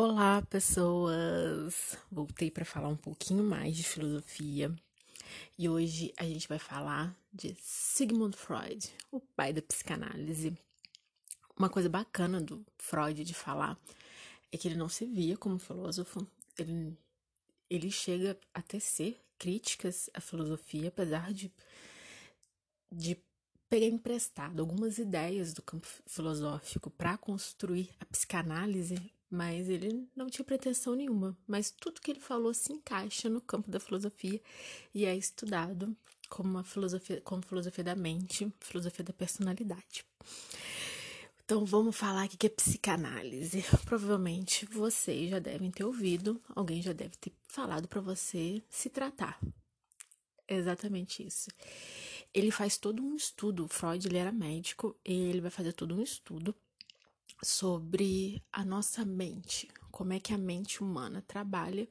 Olá, 0.00 0.40
pessoas! 0.42 1.98
Voltei 2.08 2.52
para 2.52 2.64
falar 2.64 2.86
um 2.86 2.96
pouquinho 2.96 3.42
mais 3.42 3.76
de 3.76 3.82
filosofia 3.82 4.72
e 5.58 5.68
hoje 5.68 6.14
a 6.16 6.22
gente 6.22 6.46
vai 6.46 6.60
falar 6.60 7.18
de 7.32 7.56
Sigmund 7.60 8.36
Freud, 8.36 8.88
o 9.10 9.18
pai 9.18 9.52
da 9.52 9.60
psicanálise. 9.60 10.56
Uma 11.58 11.68
coisa 11.68 11.88
bacana 11.88 12.40
do 12.40 12.64
Freud 12.78 13.24
de 13.24 13.34
falar 13.34 13.76
é 14.52 14.56
que 14.56 14.68
ele 14.68 14.76
não 14.76 14.88
se 14.88 15.04
via 15.04 15.36
como 15.36 15.58
filósofo, 15.58 16.24
ele, 16.56 16.96
ele 17.68 17.90
chega 17.90 18.38
a 18.54 18.62
tecer 18.62 19.20
críticas 19.36 20.08
à 20.14 20.20
filosofia, 20.20 20.90
apesar 20.90 21.32
de, 21.32 21.52
de 22.88 23.20
pegar 23.68 23.86
emprestado 23.86 24.60
algumas 24.60 24.96
ideias 24.96 25.52
do 25.52 25.60
campo 25.60 25.88
filosófico 26.06 26.88
para 26.88 27.18
construir 27.18 27.90
a 27.98 28.04
psicanálise 28.04 29.17
mas 29.30 29.68
ele 29.68 30.08
não 30.14 30.28
tinha 30.28 30.44
pretensão 30.44 30.94
nenhuma. 30.94 31.36
Mas 31.46 31.70
tudo 31.70 32.00
que 32.00 32.10
ele 32.10 32.20
falou 32.20 32.54
se 32.54 32.72
encaixa 32.72 33.28
no 33.28 33.40
campo 33.40 33.70
da 33.70 33.80
filosofia 33.80 34.40
e 34.94 35.04
é 35.04 35.16
estudado 35.16 35.96
como 36.28 36.50
uma 36.50 36.64
filosofia, 36.64 37.20
como 37.22 37.42
filosofia 37.42 37.84
da 37.84 37.94
mente, 37.94 38.52
filosofia 38.60 39.04
da 39.04 39.12
personalidade. 39.12 40.04
Então 41.44 41.64
vamos 41.64 41.96
falar 41.96 42.24
aqui 42.24 42.36
que 42.36 42.46
é 42.46 42.50
psicanálise. 42.50 43.64
Provavelmente 43.86 44.66
vocês 44.66 45.30
já 45.30 45.38
devem 45.38 45.70
ter 45.70 45.84
ouvido, 45.84 46.40
alguém 46.54 46.82
já 46.82 46.92
deve 46.92 47.16
ter 47.16 47.32
falado 47.46 47.88
para 47.88 48.00
você 48.00 48.62
se 48.68 48.90
tratar. 48.90 49.40
Exatamente 50.46 51.26
isso. 51.26 51.50
Ele 52.32 52.50
faz 52.50 52.76
todo 52.76 53.02
um 53.02 53.16
estudo, 53.16 53.66
Freud 53.68 54.06
ele 54.06 54.18
era 54.18 54.32
médico, 54.32 54.94
e 55.04 55.12
ele 55.12 55.40
vai 55.40 55.50
fazer 55.50 55.72
todo 55.72 55.94
um 55.94 56.02
estudo 56.02 56.54
sobre 57.42 58.42
a 58.52 58.64
nossa 58.64 59.04
mente, 59.04 59.68
como 59.90 60.12
é 60.12 60.20
que 60.20 60.34
a 60.34 60.38
mente 60.38 60.82
humana 60.82 61.22
trabalha 61.26 61.88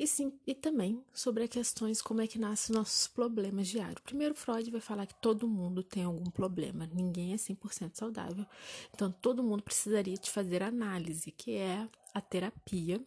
e 0.00 0.06
sim, 0.06 0.32
e 0.46 0.54
também 0.54 1.04
sobre 1.12 1.44
as 1.44 1.50
questões 1.50 2.00
como 2.00 2.22
é 2.22 2.26
que 2.26 2.38
nascem 2.38 2.74
nossos 2.74 3.06
problemas 3.06 3.68
diários. 3.68 4.00
Primeiro, 4.02 4.34
Freud 4.34 4.70
vai 4.70 4.80
falar 4.80 5.04
que 5.04 5.20
todo 5.20 5.46
mundo 5.46 5.82
tem 5.82 6.04
algum 6.04 6.30
problema, 6.30 6.88
ninguém 6.90 7.34
é 7.34 7.36
100% 7.36 7.90
saudável, 7.94 8.46
então 8.94 9.12
todo 9.12 9.42
mundo 9.42 9.62
precisaria 9.62 10.16
de 10.16 10.30
fazer 10.30 10.62
análise, 10.62 11.30
que 11.30 11.52
é 11.52 11.86
a 12.14 12.20
terapia 12.22 12.98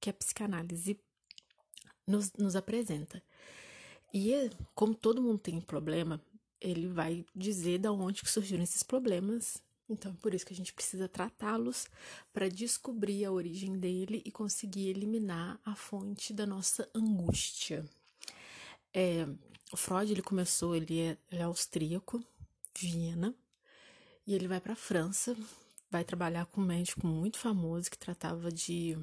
que 0.00 0.08
a 0.08 0.12
psicanálise 0.14 0.98
nos, 2.06 2.32
nos 2.32 2.56
apresenta. 2.56 3.22
E 4.14 4.50
como 4.74 4.94
todo 4.94 5.20
mundo 5.20 5.38
tem 5.38 5.60
problema, 5.60 6.18
ele 6.58 6.88
vai 6.88 7.26
dizer 7.36 7.78
da 7.78 7.92
onde 7.92 8.22
que 8.22 8.30
surgiram 8.30 8.62
esses 8.62 8.82
problemas 8.82 9.62
então, 9.92 10.12
é 10.12 10.16
por 10.20 10.34
isso 10.34 10.46
que 10.46 10.52
a 10.52 10.56
gente 10.56 10.72
precisa 10.72 11.08
tratá-los 11.08 11.86
para 12.32 12.48
descobrir 12.48 13.24
a 13.24 13.32
origem 13.32 13.78
dele 13.78 14.22
e 14.24 14.30
conseguir 14.30 14.88
eliminar 14.88 15.60
a 15.64 15.74
fonte 15.74 16.32
da 16.32 16.46
nossa 16.46 16.88
angústia. 16.94 17.84
É, 18.94 19.26
o 19.72 19.76
Freud 19.76 20.12
ele 20.12 20.22
começou, 20.22 20.76
ele 20.76 21.00
é, 21.00 21.16
ele 21.30 21.40
é 21.40 21.44
austríaco, 21.44 22.22
Viena, 22.78 23.34
e 24.26 24.34
ele 24.34 24.46
vai 24.46 24.60
para 24.60 24.74
a 24.74 24.76
França, 24.76 25.36
vai 25.90 26.04
trabalhar 26.04 26.46
com 26.46 26.60
um 26.60 26.66
médico 26.66 27.06
muito 27.06 27.38
famoso 27.38 27.90
que 27.90 27.98
tratava 27.98 28.50
de, 28.50 28.96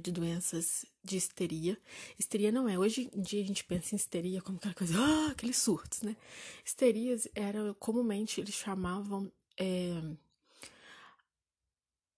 de 0.00 0.10
doenças 0.10 0.84
de 1.02 1.16
histeria. 1.16 1.78
Histeria 2.18 2.52
não 2.52 2.68
é, 2.68 2.78
hoje 2.78 3.10
em 3.12 3.20
dia 3.20 3.42
a 3.42 3.46
gente 3.46 3.64
pensa 3.64 3.94
em 3.94 3.96
histeria 3.96 4.40
como 4.40 4.58
aquela 4.58 4.74
coisa, 4.74 4.94
ah, 4.98 5.30
aqueles 5.32 5.58
surtos, 5.58 6.02
né? 6.02 6.16
Histerias 6.64 7.28
era 7.34 7.74
comumente 7.74 8.40
eles 8.40 8.54
chamavam 8.54 9.30
é, 9.58 10.00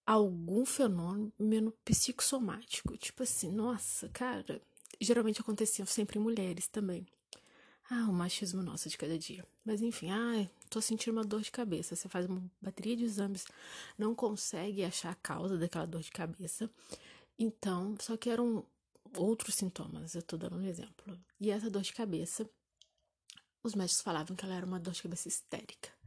algum 0.06 0.64
fenômeno 0.66 1.72
psicossomático. 1.84 2.96
Tipo 2.96 3.22
assim, 3.22 3.50
nossa, 3.50 4.08
cara, 4.10 4.60
geralmente 5.00 5.40
acontecia 5.40 5.86
sempre 5.86 6.18
em 6.18 6.22
mulheres 6.22 6.68
também. 6.68 7.06
Ah, 7.88 8.08
o 8.08 8.12
machismo 8.12 8.62
nosso 8.62 8.88
de 8.88 8.96
cada 8.96 9.18
dia. 9.18 9.44
Mas 9.64 9.82
enfim, 9.82 10.10
ah, 10.10 10.48
tô 10.68 10.80
sentindo 10.80 11.12
uma 11.14 11.24
dor 11.24 11.40
de 11.40 11.50
cabeça. 11.50 11.96
Você 11.96 12.08
faz 12.08 12.26
uma 12.26 12.42
bateria 12.60 12.96
de 12.96 13.04
exames, 13.04 13.46
não 13.98 14.14
consegue 14.14 14.84
achar 14.84 15.10
a 15.10 15.16
causa 15.16 15.58
daquela 15.58 15.86
dor 15.86 16.02
de 16.02 16.10
cabeça. 16.10 16.70
Então, 17.38 17.96
só 18.00 18.16
que 18.16 18.30
eram 18.30 18.64
outros 19.16 19.54
sintomas, 19.56 20.14
eu 20.14 20.22
tô 20.22 20.36
dando 20.36 20.56
um 20.56 20.64
exemplo. 20.64 21.18
E 21.40 21.50
essa 21.50 21.70
dor 21.70 21.82
de 21.82 21.92
cabeça, 21.92 22.48
os 23.62 23.74
médicos 23.74 24.02
falavam 24.02 24.36
que 24.36 24.44
ela 24.44 24.54
era 24.54 24.66
uma 24.66 24.78
dor 24.78 24.92
de 24.92 25.02
cabeça 25.02 25.26
histérica 25.26 25.99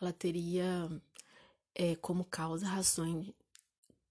ela 0.00 0.12
teria 0.12 0.90
é, 1.74 1.96
como 1.96 2.24
causa 2.24 2.66
razões, 2.66 3.32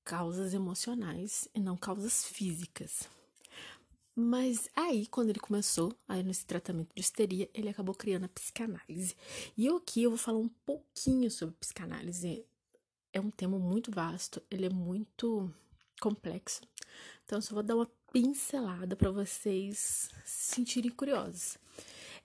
causas 0.03 0.53
emocionais 0.53 1.47
e 1.53 1.59
não 1.59 1.77
causas 1.77 2.25
físicas. 2.25 3.07
Mas 4.15 4.69
aí, 4.75 5.07
quando 5.07 5.29
ele 5.29 5.39
começou 5.39 5.91
aí 6.07 6.21
nesse 6.21 6.45
tratamento 6.45 6.93
de 6.93 7.01
histeria, 7.01 7.49
ele 7.53 7.69
acabou 7.69 7.95
criando 7.95 8.25
a 8.25 8.29
psicanálise. 8.29 9.15
E 9.57 9.65
eu 9.65 9.77
aqui 9.77 10.03
eu 10.03 10.11
vou 10.11 10.19
falar 10.19 10.37
um 10.37 10.49
pouquinho 10.65 11.31
sobre 11.31 11.55
psicanálise. 11.55 12.45
É 13.11 13.19
um 13.19 13.31
tema 13.31 13.57
muito 13.57 13.91
vasto, 13.91 14.41
ele 14.51 14.67
é 14.67 14.69
muito 14.69 15.51
complexo. 15.99 16.61
Então, 17.25 17.39
eu 17.39 17.41
só 17.41 17.55
vou 17.55 17.63
dar 17.63 17.75
uma 17.75 17.89
pincelada 18.11 18.95
para 18.95 19.09
vocês 19.09 20.09
se 20.23 20.55
sentirem 20.55 20.91
curiosos. 20.91 21.57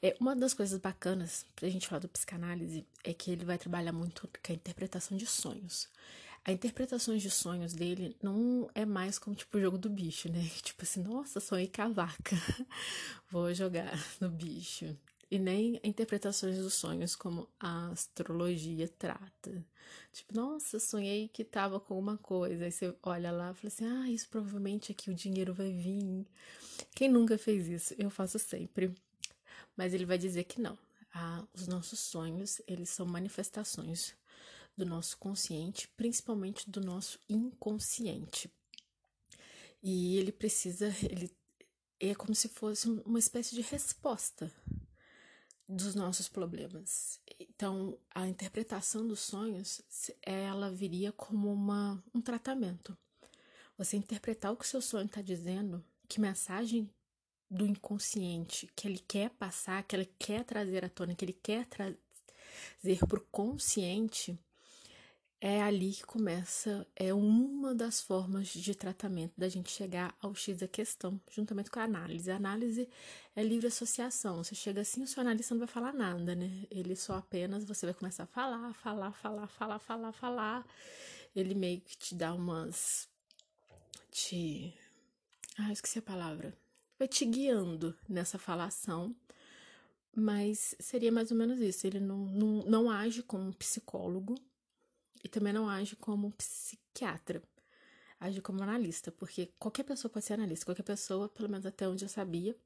É, 0.00 0.16
uma 0.20 0.36
das 0.36 0.54
coisas 0.54 0.78
bacanas 0.78 1.44
pra 1.56 1.68
gente 1.68 1.88
falar 1.88 2.00
do 2.00 2.08
psicanálise 2.08 2.86
é 3.02 3.12
que 3.12 3.30
ele 3.30 3.44
vai 3.44 3.58
trabalhar 3.58 3.92
muito 3.92 4.28
com 4.28 4.52
a 4.52 4.54
interpretação 4.54 5.16
de 5.16 5.26
sonhos. 5.26 5.88
A 6.44 6.52
interpretação 6.52 7.16
de 7.16 7.30
sonhos 7.30 7.72
dele 7.74 8.16
não 8.22 8.70
é 8.74 8.86
mais 8.86 9.18
como 9.18 9.36
tipo 9.36 9.58
o 9.58 9.60
jogo 9.60 9.76
do 9.76 9.90
bicho, 9.90 10.30
né? 10.30 10.48
Tipo 10.62 10.82
assim, 10.84 11.02
nossa, 11.02 11.40
sonhei 11.40 11.68
com 11.68 11.82
a 11.82 11.88
vaca, 11.88 12.36
vou 13.30 13.52
jogar 13.52 13.92
no 14.20 14.30
bicho. 14.30 14.96
E 15.30 15.38
nem 15.38 15.78
interpretações 15.84 16.56
dos 16.56 16.72
sonhos 16.72 17.14
como 17.14 17.46
a 17.60 17.88
astrologia 17.88 18.88
trata. 18.88 19.62
Tipo, 20.10 20.34
nossa, 20.34 20.80
sonhei 20.80 21.28
que 21.28 21.44
tava 21.44 21.78
com 21.78 21.98
uma 21.98 22.16
coisa. 22.16 22.64
Aí 22.64 22.72
você 22.72 22.94
olha 23.02 23.30
lá 23.30 23.50
e 23.50 23.54
fala 23.54 23.68
assim: 23.68 23.84
ah, 23.86 24.10
isso 24.10 24.26
provavelmente 24.30 24.92
aqui 24.92 25.10
o 25.10 25.14
dinheiro 25.14 25.52
vai 25.52 25.70
vir. 25.70 26.26
Quem 26.94 27.10
nunca 27.10 27.36
fez 27.36 27.68
isso? 27.68 27.94
Eu 27.98 28.08
faço 28.08 28.38
sempre. 28.38 28.94
Mas 29.78 29.94
ele 29.94 30.04
vai 30.04 30.18
dizer 30.18 30.42
que 30.42 30.60
não. 30.60 30.76
Ah, 31.14 31.46
os 31.54 31.68
nossos 31.68 32.00
sonhos, 32.00 32.60
eles 32.66 32.88
são 32.88 33.06
manifestações 33.06 34.12
do 34.76 34.84
nosso 34.84 35.16
consciente, 35.18 35.86
principalmente 35.96 36.68
do 36.68 36.80
nosso 36.80 37.20
inconsciente. 37.28 38.52
E 39.80 40.16
ele 40.16 40.32
precisa, 40.32 40.88
ele 41.08 41.30
é 42.00 42.12
como 42.12 42.34
se 42.34 42.48
fosse 42.48 42.88
uma 42.88 43.20
espécie 43.20 43.54
de 43.54 43.60
resposta 43.60 44.52
dos 45.68 45.94
nossos 45.94 46.28
problemas. 46.28 47.20
Então, 47.38 47.96
a 48.12 48.26
interpretação 48.26 49.06
dos 49.06 49.20
sonhos, 49.20 49.80
ela 50.22 50.72
viria 50.72 51.12
como 51.12 51.52
uma, 51.52 52.02
um 52.12 52.20
tratamento. 52.20 52.98
Você 53.76 53.96
interpretar 53.96 54.52
o 54.52 54.56
que 54.56 54.64
o 54.64 54.68
seu 54.68 54.82
sonho 54.82 55.06
está 55.06 55.22
dizendo, 55.22 55.84
que 56.08 56.20
mensagem 56.20 56.90
do 57.50 57.66
inconsciente 57.66 58.68
que 58.76 58.86
ele 58.86 58.98
quer 58.98 59.30
passar, 59.30 59.82
que 59.82 59.96
ele 59.96 60.10
quer 60.18 60.44
trazer 60.44 60.84
à 60.84 60.88
tona, 60.88 61.14
que 61.14 61.24
ele 61.24 61.32
quer 61.32 61.66
trazer 61.66 62.98
para 63.08 63.18
o 63.18 63.26
consciente, 63.30 64.38
é 65.40 65.62
ali 65.62 65.92
que 65.92 66.02
começa, 66.02 66.86
é 66.96 67.14
uma 67.14 67.72
das 67.74 68.00
formas 68.00 68.48
de 68.48 68.74
tratamento 68.74 69.34
da 69.38 69.48
gente 69.48 69.70
chegar 69.70 70.16
ao 70.20 70.34
X 70.34 70.58
da 70.58 70.66
questão, 70.66 71.20
juntamente 71.30 71.70
com 71.70 71.78
a 71.78 71.84
análise. 71.84 72.30
A 72.30 72.36
análise 72.36 72.88
é 73.36 73.42
livre 73.42 73.68
associação. 73.68 74.42
Você 74.42 74.56
chega 74.56 74.80
assim, 74.80 75.02
o 75.02 75.06
seu 75.06 75.20
analista 75.20 75.54
não 75.54 75.60
vai 75.60 75.68
falar 75.68 75.92
nada, 75.92 76.34
né? 76.34 76.66
Ele 76.70 76.96
só 76.96 77.14
apenas, 77.14 77.64
você 77.64 77.86
vai 77.86 77.94
começar 77.94 78.24
a 78.24 78.26
falar, 78.26 78.74
falar, 78.74 79.12
falar, 79.12 79.46
falar, 79.46 79.78
falar, 79.78 80.12
falar. 80.12 80.66
Ele 81.36 81.54
meio 81.54 81.80
que 81.80 81.96
te 81.96 82.14
dá 82.16 82.34
umas. 82.34 83.08
Te. 84.10 84.74
Ah, 85.56 85.68
eu 85.68 85.72
esqueci 85.72 86.00
a 86.00 86.02
palavra 86.02 86.52
vai 86.98 87.06
te 87.08 87.24
guiando 87.24 87.96
nessa 88.08 88.38
falação, 88.38 89.14
mas 90.14 90.74
seria 90.80 91.12
mais 91.12 91.30
ou 91.30 91.36
menos 91.36 91.60
isso. 91.60 91.86
Ele 91.86 92.00
não, 92.00 92.26
não, 92.26 92.64
não 92.64 92.90
age 92.90 93.22
como 93.22 93.44
um 93.44 93.52
psicólogo 93.52 94.34
e 95.22 95.28
também 95.28 95.52
não 95.52 95.68
age 95.68 95.96
como 95.96 96.26
um 96.26 96.30
psiquiatra. 96.32 97.42
Age 98.20 98.40
como 98.40 98.60
analista, 98.62 99.12
porque 99.12 99.52
qualquer 99.60 99.84
pessoa 99.84 100.10
pode 100.10 100.24
ser 100.24 100.32
analista, 100.32 100.66
qualquer 100.66 100.82
pessoa, 100.82 101.28
pelo 101.28 101.48
menos 101.48 101.64
até 101.64 101.86
onde 101.88 102.04
eu 102.04 102.08
sabia, 102.08 102.56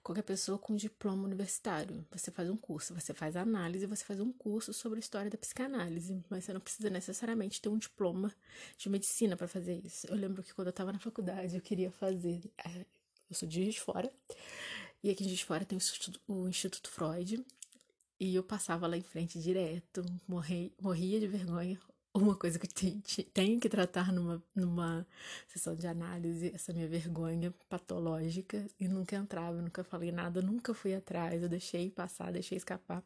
qualquer 0.00 0.22
pessoa 0.22 0.56
com 0.56 0.76
diploma 0.76 1.24
universitário. 1.24 2.06
Você 2.12 2.30
faz 2.30 2.48
um 2.48 2.56
curso, 2.56 2.94
você 2.94 3.12
faz 3.12 3.34
análise, 3.34 3.84
você 3.86 4.04
faz 4.04 4.20
um 4.20 4.30
curso 4.30 4.72
sobre 4.72 4.98
a 4.98 5.00
história 5.00 5.28
da 5.28 5.36
psicanálise, 5.36 6.22
mas 6.30 6.44
você 6.44 6.52
não 6.52 6.60
precisa 6.60 6.88
necessariamente 6.88 7.60
ter 7.60 7.68
um 7.68 7.76
diploma 7.76 8.32
de 8.78 8.88
medicina 8.88 9.36
para 9.36 9.48
fazer 9.48 9.74
isso. 9.84 10.06
Eu 10.06 10.14
lembro 10.14 10.44
que 10.44 10.54
quando 10.54 10.68
eu 10.68 10.70
estava 10.70 10.92
na 10.92 11.00
faculdade, 11.00 11.56
eu 11.56 11.60
queria 11.60 11.90
fazer, 11.90 12.40
é, 12.64 12.86
eu 13.28 13.34
sou 13.36 13.48
de 13.48 13.62
Juiz 13.62 13.76
Fora. 13.76 14.12
E 15.02 15.10
aqui 15.10 15.24
em 15.24 15.28
Juiz 15.28 15.40
Fora 15.40 15.64
tem 15.64 15.78
o 16.28 16.48
Instituto, 16.48 16.90
Freud. 16.90 17.44
E 18.18 18.34
eu 18.34 18.42
passava 18.42 18.86
lá 18.86 18.96
em 18.96 19.02
frente 19.02 19.38
direto, 19.38 20.04
morri, 20.26 20.72
morria 20.80 21.20
de 21.20 21.26
vergonha, 21.26 21.78
uma 22.18 22.34
coisa 22.34 22.58
que 22.58 22.66
eu 22.66 23.24
tenho 23.32 23.60
que 23.60 23.68
tratar 23.68 24.10
numa, 24.12 24.42
numa 24.54 25.06
sessão 25.46 25.74
de 25.74 25.86
análise, 25.86 26.50
essa 26.54 26.72
minha 26.72 26.88
vergonha 26.88 27.52
patológica, 27.68 28.66
e 28.80 28.88
nunca 28.88 29.16
entrava, 29.16 29.60
nunca 29.60 29.84
falei 29.84 30.10
nada, 30.10 30.40
nunca 30.40 30.72
fui 30.72 30.94
atrás, 30.94 31.42
eu 31.42 31.48
deixei 31.48 31.90
passar, 31.90 32.32
deixei 32.32 32.56
escapar, 32.56 33.02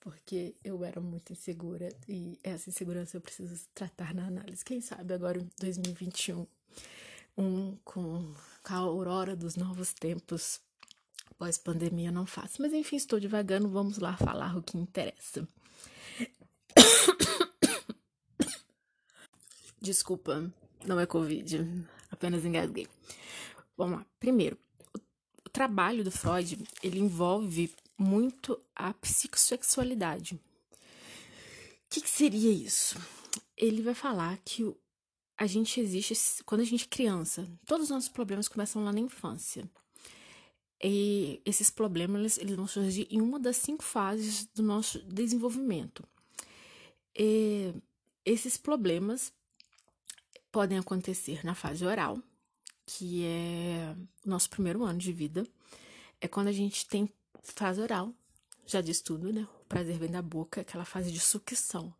porque 0.00 0.56
eu 0.64 0.84
era 0.84 1.00
muito 1.00 1.32
insegura, 1.32 1.88
e 2.08 2.38
essa 2.42 2.68
insegurança 2.70 3.16
eu 3.16 3.20
preciso 3.20 3.68
tratar 3.72 4.14
na 4.14 4.26
análise. 4.26 4.64
Quem 4.64 4.80
sabe 4.80 5.14
agora 5.14 5.38
em 5.38 5.48
2021, 5.60 6.46
um, 7.40 7.76
com, 7.84 8.32
a 8.64 8.76
aurora 8.76 9.34
dos 9.34 9.56
novos 9.56 9.92
tempos, 9.92 10.60
pós-pandemia, 11.38 12.12
não 12.12 12.26
faço. 12.26 12.62
Mas 12.62 12.72
enfim, 12.72 12.96
estou 12.96 13.18
devagando, 13.18 13.68
vamos 13.68 13.98
lá 13.98 14.16
falar 14.16 14.56
o 14.56 14.62
que 14.62 14.78
interessa. 14.78 15.48
Desculpa, 19.80 20.52
não 20.86 21.00
é 21.00 21.06
Covid, 21.06 21.66
apenas 22.10 22.44
engasguei. 22.44 22.86
Vamos 23.76 23.98
lá. 23.98 24.06
Primeiro, 24.18 24.58
o 25.44 25.48
trabalho 25.48 26.04
do 26.04 26.10
Freud, 26.10 26.62
ele 26.82 27.00
envolve 27.00 27.72
muito 27.96 28.60
a 28.74 28.92
psicossexualidade. 28.94 30.34
O 30.34 30.38
que, 31.88 32.00
que 32.00 32.10
seria 32.10 32.52
isso? 32.52 32.98
Ele 33.56 33.82
vai 33.82 33.94
falar 33.94 34.38
que 34.44 34.64
a 35.40 35.46
gente 35.46 35.80
existe 35.80 36.44
quando 36.44 36.60
a 36.60 36.64
gente 36.64 36.84
é 36.84 36.88
criança. 36.88 37.48
Todos 37.64 37.84
os 37.84 37.90
nossos 37.90 38.10
problemas 38.10 38.46
começam 38.46 38.84
lá 38.84 38.92
na 38.92 39.00
infância. 39.00 39.64
E 40.82 41.40
esses 41.46 41.70
problemas 41.70 42.36
eles 42.36 42.54
vão 42.54 42.66
surgir 42.66 43.08
em 43.10 43.22
uma 43.22 43.40
das 43.40 43.56
cinco 43.56 43.82
fases 43.82 44.44
do 44.54 44.62
nosso 44.62 44.98
desenvolvimento. 45.04 46.06
E 47.16 47.72
esses 48.22 48.58
problemas 48.58 49.32
podem 50.52 50.76
acontecer 50.76 51.42
na 51.42 51.54
fase 51.54 51.86
oral, 51.86 52.18
que 52.84 53.24
é 53.24 53.96
o 54.26 54.28
nosso 54.28 54.50
primeiro 54.50 54.84
ano 54.84 54.98
de 54.98 55.10
vida. 55.10 55.46
É 56.20 56.28
quando 56.28 56.48
a 56.48 56.52
gente 56.52 56.86
tem 56.86 57.10
fase 57.42 57.80
oral, 57.80 58.12
já 58.66 58.82
diz 58.82 59.00
tudo, 59.00 59.32
né? 59.32 59.48
O 59.62 59.64
prazer 59.64 59.96
vem 59.96 60.10
da 60.10 60.20
boca, 60.20 60.60
aquela 60.60 60.84
fase 60.84 61.10
de 61.10 61.18
sucção. 61.18 61.94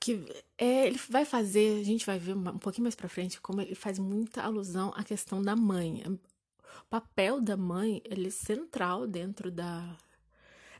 Que 0.00 0.24
é, 0.56 0.86
ele 0.86 1.00
vai 1.08 1.24
fazer, 1.24 1.80
a 1.80 1.84
gente 1.84 2.06
vai 2.06 2.18
ver 2.18 2.36
um 2.36 2.58
pouquinho 2.58 2.84
mais 2.84 2.94
pra 2.94 3.08
frente, 3.08 3.40
como 3.40 3.60
ele 3.60 3.74
faz 3.74 3.98
muita 3.98 4.42
alusão 4.42 4.92
à 4.94 5.02
questão 5.02 5.42
da 5.42 5.56
mãe. 5.56 6.02
O 6.06 6.88
papel 6.88 7.40
da 7.40 7.56
mãe, 7.56 8.00
ele 8.04 8.28
é 8.28 8.30
central 8.30 9.06
dentro 9.06 9.50
da, 9.50 9.80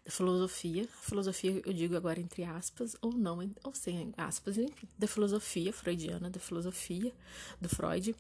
da 0.05 0.11
filosofia, 0.11 0.89
filosofia 1.03 1.61
eu 1.65 1.73
digo 1.73 1.97
agora 1.97 2.21
entre 2.21 2.45
aspas, 2.45 2.97
ou 3.03 3.13
não, 3.13 3.39
ou 3.65 3.75
sem 3.75 4.13
aspas, 4.17 4.57
enfim, 4.57 4.89
da 4.97 5.07
filosofia 5.07 5.73
freudiana, 5.73 6.31
da 6.31 6.41
filosofia 6.41 7.13
do 7.61 7.69
Freud, 7.69 8.15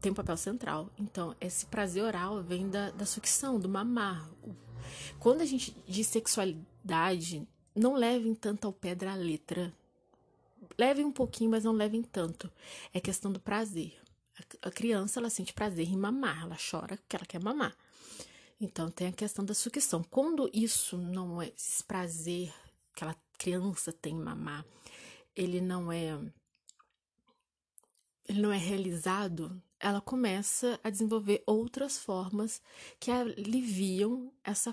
tem 0.00 0.12
um 0.12 0.14
papel 0.14 0.36
central. 0.36 0.90
Então, 0.98 1.34
esse 1.40 1.66
prazer 1.66 2.02
oral 2.02 2.42
vem 2.42 2.68
da, 2.68 2.90
da 2.90 3.04
sucção, 3.04 3.58
do 3.58 3.68
mamar. 3.68 4.28
Quando 5.18 5.40
a 5.40 5.44
gente 5.44 5.76
diz 5.86 6.06
sexualidade, 6.06 7.46
não 7.74 7.94
levem 7.94 8.34
tanto 8.34 8.66
ao 8.66 8.72
pé 8.72 8.94
da 8.94 9.14
letra. 9.14 9.72
Levem 10.78 11.04
um 11.04 11.12
pouquinho, 11.12 11.50
mas 11.50 11.64
não 11.64 11.72
levem 11.72 12.02
tanto. 12.02 12.52
É 12.92 13.00
questão 13.00 13.32
do 13.32 13.40
prazer. 13.40 13.98
A 14.60 14.70
criança, 14.70 15.18
ela 15.18 15.30
sente 15.30 15.52
prazer 15.52 15.88
em 15.88 15.96
mamar, 15.96 16.42
ela 16.42 16.56
chora 16.58 16.96
porque 16.96 17.16
ela 17.16 17.24
quer 17.24 17.42
mamar. 17.42 17.74
Então 18.60 18.90
tem 18.90 19.08
a 19.08 19.12
questão 19.12 19.44
da 19.44 19.54
sucção. 19.54 20.02
Quando 20.02 20.50
isso 20.52 20.96
não 20.98 21.40
é 21.40 21.52
esse 21.56 21.82
prazer 21.84 22.52
que 22.94 23.04
aquela 23.04 23.16
criança 23.38 23.92
tem 23.92 24.14
em 24.14 24.22
mamar, 24.22 24.64
ele 25.34 25.60
não 25.60 25.90
é 25.92 26.18
ele 28.28 28.40
não 28.40 28.52
é 28.52 28.56
realizado, 28.56 29.62
ela 29.78 30.00
começa 30.00 30.80
a 30.82 30.90
desenvolver 30.90 31.44
outras 31.46 31.96
formas 31.96 32.60
que 32.98 33.10
aliviam 33.10 34.32
essa 34.42 34.72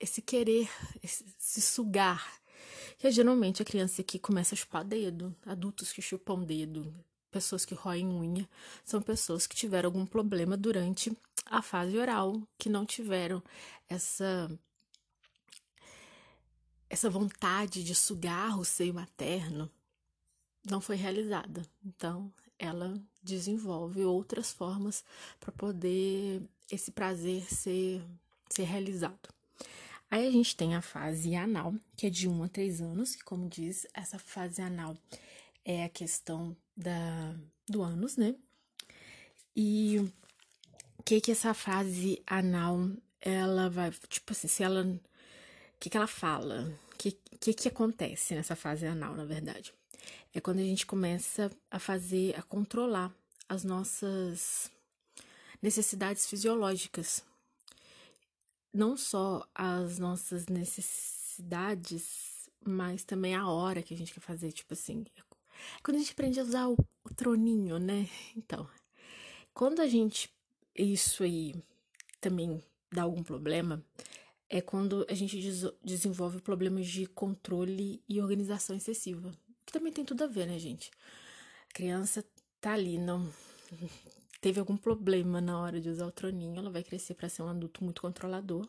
esse 0.00 0.22
querer, 0.22 0.68
esse, 1.02 1.24
esse 1.38 1.60
sugar. 1.60 2.40
Que 2.98 3.06
é 3.06 3.10
geralmente 3.10 3.62
a 3.62 3.64
criança 3.64 4.02
que 4.02 4.18
começa 4.18 4.54
a 4.54 4.58
chupar 4.58 4.84
dedo, 4.84 5.34
adultos 5.46 5.92
que 5.92 6.02
chupam 6.02 6.42
dedo, 6.42 6.94
pessoas 7.30 7.64
que 7.64 7.74
roem 7.74 8.08
unha, 8.08 8.48
são 8.84 9.00
pessoas 9.00 9.46
que 9.46 9.56
tiveram 9.56 9.88
algum 9.88 10.06
problema 10.06 10.56
durante 10.56 11.16
a 11.46 11.62
fase 11.62 11.96
oral, 11.96 12.42
que 12.58 12.68
não 12.68 12.84
tiveram 12.84 13.42
essa 13.88 14.50
essa 16.90 17.10
vontade 17.10 17.84
de 17.84 17.94
sugar 17.94 18.58
o 18.58 18.64
seio 18.64 18.94
materno 18.94 19.70
não 20.68 20.80
foi 20.80 20.96
realizada. 20.96 21.62
Então, 21.84 22.32
ela 22.58 22.94
desenvolve 23.22 24.04
outras 24.04 24.52
formas 24.52 25.04
para 25.40 25.52
poder 25.52 26.42
esse 26.70 26.90
prazer 26.90 27.42
ser, 27.52 28.02
ser 28.50 28.64
realizado. 28.64 29.28
Aí 30.10 30.26
a 30.26 30.30
gente 30.30 30.56
tem 30.56 30.74
a 30.74 30.80
fase 30.80 31.34
anal, 31.34 31.74
que 31.96 32.06
é 32.06 32.10
de 32.10 32.28
1 32.28 32.42
a 32.42 32.48
3 32.48 32.80
anos, 32.80 33.14
que 33.14 33.22
como 33.22 33.48
diz, 33.48 33.86
essa 33.92 34.18
fase 34.18 34.62
anal 34.62 34.96
é 35.64 35.84
a 35.84 35.88
questão 35.88 36.56
da, 36.76 37.34
do 37.68 37.82
ânus, 37.82 38.16
né? 38.16 38.34
E 39.54 39.98
o 40.98 41.02
que 41.02 41.20
que 41.20 41.32
essa 41.32 41.52
fase 41.52 42.22
anal, 42.26 42.90
ela 43.20 43.68
vai, 43.68 43.90
tipo 44.08 44.32
assim, 44.32 44.48
se 44.48 44.62
ela, 44.62 44.82
o 44.82 45.00
que 45.78 45.90
que 45.90 45.96
ela 45.96 46.06
fala? 46.06 46.74
O 46.92 46.96
que, 46.96 47.12
que 47.38 47.52
que 47.52 47.68
acontece 47.68 48.34
nessa 48.34 48.56
fase 48.56 48.86
anal, 48.86 49.14
na 49.14 49.24
verdade? 49.24 49.74
É 50.32 50.40
quando 50.40 50.60
a 50.60 50.64
gente 50.64 50.86
começa 50.86 51.50
a 51.70 51.78
fazer, 51.78 52.34
a 52.38 52.42
controlar 52.42 53.12
as 53.48 53.64
nossas 53.64 54.70
necessidades 55.60 56.26
fisiológicas. 56.26 57.24
Não 58.78 58.96
só 58.96 59.44
as 59.52 59.98
nossas 59.98 60.46
necessidades, 60.46 62.48
mas 62.64 63.02
também 63.02 63.34
a 63.34 63.48
hora 63.48 63.82
que 63.82 63.92
a 63.92 63.96
gente 63.96 64.14
quer 64.14 64.20
fazer, 64.20 64.52
tipo 64.52 64.72
assim, 64.72 65.04
quando 65.82 65.96
a 65.96 65.98
gente 65.98 66.12
aprende 66.12 66.38
a 66.38 66.44
usar 66.44 66.68
o, 66.68 66.76
o 67.02 67.12
troninho, 67.12 67.80
né? 67.80 68.08
Então, 68.36 68.70
quando 69.52 69.82
a 69.82 69.88
gente. 69.88 70.30
Isso 70.76 71.24
aí 71.24 71.56
também 72.20 72.62
dá 72.92 73.02
algum 73.02 73.20
problema, 73.20 73.84
é 74.48 74.60
quando 74.60 75.04
a 75.10 75.14
gente 75.14 75.40
des 75.40 75.64
desenvolve 75.82 76.40
problemas 76.40 76.86
de 76.86 77.04
controle 77.04 78.00
e 78.08 78.20
organização 78.20 78.76
excessiva. 78.76 79.32
Que 79.66 79.72
também 79.72 79.92
tem 79.92 80.04
tudo 80.04 80.22
a 80.22 80.28
ver, 80.28 80.46
né, 80.46 80.56
gente? 80.56 80.92
A 81.68 81.74
criança 81.74 82.24
tá 82.60 82.74
ali, 82.74 82.96
não 82.96 83.28
teve 84.40 84.60
algum 84.60 84.76
problema 84.76 85.40
na 85.40 85.60
hora 85.60 85.80
de 85.80 85.88
usar 85.88 86.06
o 86.06 86.12
troninho, 86.12 86.58
ela 86.58 86.70
vai 86.70 86.82
crescer 86.82 87.14
para 87.14 87.28
ser 87.28 87.42
um 87.42 87.48
adulto 87.48 87.84
muito 87.84 88.02
controlador 88.02 88.66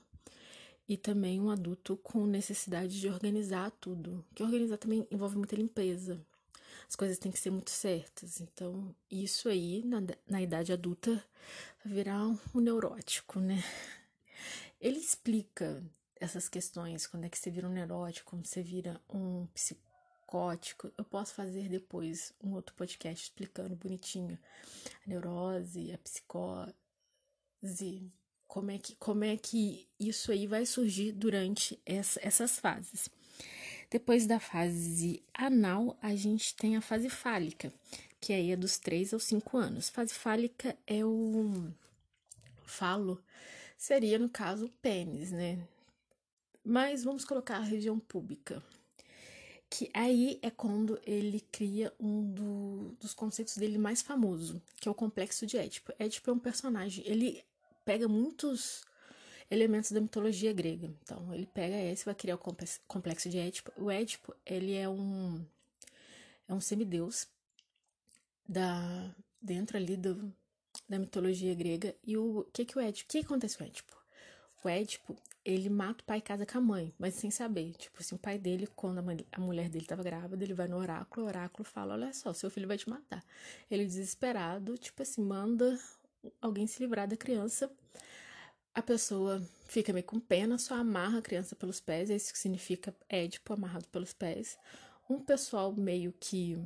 e 0.87 0.97
também 0.97 1.39
um 1.39 1.51
adulto 1.51 1.97
com 1.97 2.25
necessidade 2.25 2.99
de 2.99 3.07
organizar 3.07 3.71
tudo. 3.79 4.25
Que 4.33 4.41
organizar 4.41 4.77
também 4.77 5.07
envolve 5.11 5.37
muita 5.37 5.55
limpeza, 5.55 6.19
as 6.89 6.95
coisas 6.95 7.19
têm 7.19 7.31
que 7.31 7.39
ser 7.39 7.51
muito 7.51 7.69
certas. 7.69 8.41
Então, 8.41 8.95
isso 9.11 9.47
aí, 9.47 9.83
na, 9.85 10.01
na 10.27 10.41
idade 10.41 10.73
adulta, 10.73 11.23
vai 11.85 11.93
virar 11.93 12.25
um, 12.25 12.37
um 12.55 12.59
neurótico, 12.59 13.39
né? 13.39 13.63
Ele 14.81 14.97
explica 14.97 15.83
essas 16.19 16.49
questões, 16.49 17.05
quando 17.05 17.25
é 17.25 17.29
que 17.29 17.37
você 17.37 17.51
vira 17.51 17.67
um 17.67 17.71
neurótico, 17.71 18.31
quando 18.31 18.47
você 18.47 18.63
vira 18.63 18.99
um 19.07 19.45
psicótico. 20.29 20.91
Eu 20.95 21.03
posso 21.03 21.33
fazer 21.33 21.67
depois 21.67 22.31
um 22.43 22.53
outro 22.53 22.75
podcast 22.75 23.25
explicando 23.25 23.75
bonitinho 23.75 24.37
a 25.03 25.09
neurose, 25.09 25.91
a 25.91 25.97
psicose, 25.97 26.73
como 28.47 28.69
é 28.71 28.77
que, 28.77 28.95
como 28.95 29.23
é 29.23 29.35
que 29.35 29.87
isso 29.99 30.31
aí 30.31 30.45
vai 30.45 30.65
surgir 30.65 31.11
durante 31.11 31.79
essa, 31.85 32.19
essas 32.23 32.59
fases. 32.59 33.09
Depois 33.89 34.27
da 34.27 34.39
fase 34.39 35.23
anal, 35.33 35.97
a 35.99 36.15
gente 36.15 36.55
tem 36.55 36.77
a 36.77 36.81
fase 36.81 37.09
fálica, 37.09 37.73
que 38.21 38.31
aí 38.31 38.51
é 38.51 38.55
dos 38.55 38.77
3 38.77 39.13
aos 39.13 39.23
5 39.23 39.57
anos. 39.57 39.89
Fase 39.89 40.13
fálica 40.13 40.77
é 40.85 41.03
o 41.03 41.73
falo, 42.63 43.19
seria 43.75 44.19
no 44.19 44.29
caso 44.29 44.67
o 44.67 44.69
pênis, 44.69 45.31
né? 45.31 45.57
Mas 46.63 47.03
vamos 47.03 47.25
colocar 47.25 47.57
a 47.57 47.63
região 47.63 47.99
pública. 47.99 48.61
Que 49.69 49.89
aí 49.93 50.39
é 50.41 50.49
quando 50.49 50.99
ele 51.05 51.41
cria 51.51 51.93
um 51.99 52.23
do, 52.31 52.95
dos 52.99 53.13
conceitos 53.13 53.55
dele 53.57 53.77
mais 53.77 54.01
famoso, 54.01 54.61
que 54.77 54.87
é 54.87 54.91
o 54.91 54.95
complexo 54.95 55.45
de 55.45 55.57
Édipo. 55.57 55.93
Édipo 55.99 56.31
é 56.31 56.33
um 56.33 56.39
personagem, 56.39 57.03
ele 57.07 57.43
pega 57.85 58.07
muitos 58.07 58.83
elementos 59.49 59.91
da 59.91 60.01
mitologia 60.01 60.53
grega. 60.53 60.91
Então, 61.03 61.33
ele 61.33 61.45
pega 61.45 61.75
esse 61.75 62.03
e 62.03 62.05
vai 62.05 62.15
criar 62.15 62.35
o 62.35 62.55
complexo 62.87 63.29
de 63.29 63.37
Édipo. 63.37 63.71
O 63.77 63.89
Édipo, 63.91 64.35
ele 64.45 64.75
é 64.75 64.87
um 64.87 65.43
é 66.47 66.53
um 66.53 66.59
semideus 66.59 67.27
da 68.47 69.13
dentro 69.41 69.77
ali 69.77 69.95
do, 69.95 70.33
da 70.87 70.99
mitologia 70.99 71.53
grega. 71.53 71.95
E 72.03 72.17
o 72.17 72.45
que 72.51 72.65
que 72.65 72.77
o 72.77 72.81
Édipo, 72.81 73.07
o 73.07 73.11
que 73.11 73.19
acontece 73.19 73.57
com 73.57 73.63
o 73.63 73.67
Édipo? 73.67 73.97
O 74.63 74.69
Édipo, 74.69 75.17
ele 75.49 75.69
mata 75.69 76.03
o 76.03 76.05
pai 76.05 76.19
e 76.19 76.21
casa 76.21 76.45
com 76.45 76.57
a 76.57 76.61
mãe, 76.61 76.93
mas 76.97 77.15
sem 77.15 77.31
saber. 77.31 77.73
Tipo 77.73 77.99
assim, 77.99 78.15
o 78.15 78.19
pai 78.19 78.37
dele, 78.37 78.67
quando 78.75 78.99
a, 78.99 79.01
mãe, 79.01 79.17
a 79.31 79.39
mulher 79.39 79.69
dele 79.69 79.85
tava 79.85 80.03
grávida, 80.03 80.43
ele 80.43 80.53
vai 80.53 80.67
no 80.67 80.77
oráculo, 80.77 81.25
o 81.25 81.29
oráculo 81.29 81.63
fala: 81.63 81.93
Olha 81.93 82.13
só, 82.13 82.33
seu 82.33 82.49
filho 82.49 82.67
vai 82.67 82.77
te 82.77 82.89
matar. 82.89 83.23
Ele, 83.69 83.85
desesperado, 83.85 84.77
tipo 84.77 85.01
assim, 85.01 85.23
manda 85.23 85.79
alguém 86.41 86.67
se 86.67 86.81
livrar 86.81 87.07
da 87.07 87.17
criança. 87.17 87.71
A 88.73 88.81
pessoa 88.81 89.41
fica 89.67 89.91
meio 89.91 90.05
com 90.05 90.19
pena, 90.19 90.57
só 90.57 90.75
amarra 90.75 91.19
a 91.19 91.21
criança 91.21 91.55
pelos 91.55 91.79
pés, 91.79 92.09
isso 92.09 92.31
significa 92.35 92.95
Édipo 93.09 93.53
amarrado 93.53 93.87
pelos 93.87 94.13
pés. 94.13 94.57
Um 95.09 95.19
pessoal 95.19 95.73
meio 95.73 96.13
que 96.19 96.57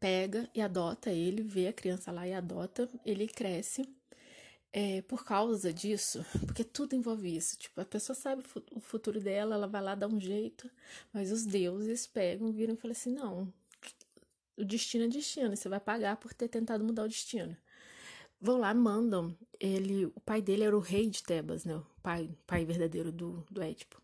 pega 0.00 0.50
e 0.54 0.60
adota 0.60 1.10
ele, 1.10 1.42
vê 1.42 1.68
a 1.68 1.72
criança 1.72 2.10
lá 2.10 2.26
e 2.26 2.34
adota, 2.34 2.88
ele 3.06 3.28
cresce 3.28 3.88
é, 4.76 5.02
por 5.02 5.24
causa 5.24 5.72
disso, 5.72 6.26
porque 6.44 6.64
tudo 6.64 6.96
envolve 6.96 7.36
isso. 7.36 7.56
Tipo, 7.56 7.80
a 7.80 7.84
pessoa 7.84 8.16
sabe 8.16 8.42
o 8.72 8.80
futuro 8.80 9.20
dela, 9.20 9.54
ela 9.54 9.68
vai 9.68 9.80
lá 9.80 9.94
dar 9.94 10.08
um 10.08 10.18
jeito, 10.18 10.68
mas 11.12 11.30
os 11.30 11.46
deuses 11.46 12.08
pegam, 12.08 12.50
viram 12.50 12.74
e 12.74 12.76
falam 12.76 12.90
assim: 12.90 13.12
não, 13.12 13.52
o 14.56 14.64
destino 14.64 15.04
é 15.04 15.08
destino, 15.08 15.56
você 15.56 15.68
vai 15.68 15.78
pagar 15.78 16.16
por 16.16 16.34
ter 16.34 16.48
tentado 16.48 16.82
mudar 16.82 17.04
o 17.04 17.08
destino. 17.08 17.56
Vão 18.40 18.58
lá, 18.58 18.74
mandam. 18.74 19.34
Ele, 19.60 20.06
o 20.06 20.20
pai 20.20 20.42
dele 20.42 20.64
era 20.64 20.76
o 20.76 20.80
rei 20.80 21.08
de 21.08 21.22
Tebas, 21.22 21.64
né? 21.64 21.76
O 21.76 21.86
pai, 22.02 22.28
pai 22.44 22.64
verdadeiro 22.64 23.12
do, 23.12 23.46
do 23.48 23.62
Édipo. 23.62 24.02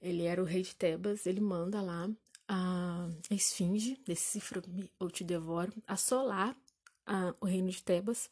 Ele 0.00 0.24
era 0.24 0.40
o 0.42 0.46
rei 0.46 0.62
de 0.62 0.74
Tebas, 0.74 1.26
ele 1.26 1.40
manda 1.40 1.82
lá 1.82 2.08
a, 2.48 3.10
esfinge, 3.30 4.00
decifra-me 4.06 4.90
ou 4.98 5.10
te 5.10 5.22
devoro, 5.22 5.70
assolar 5.86 6.56
a, 7.06 7.34
o 7.40 7.44
reino 7.44 7.68
de 7.68 7.82
Tebas 7.82 8.30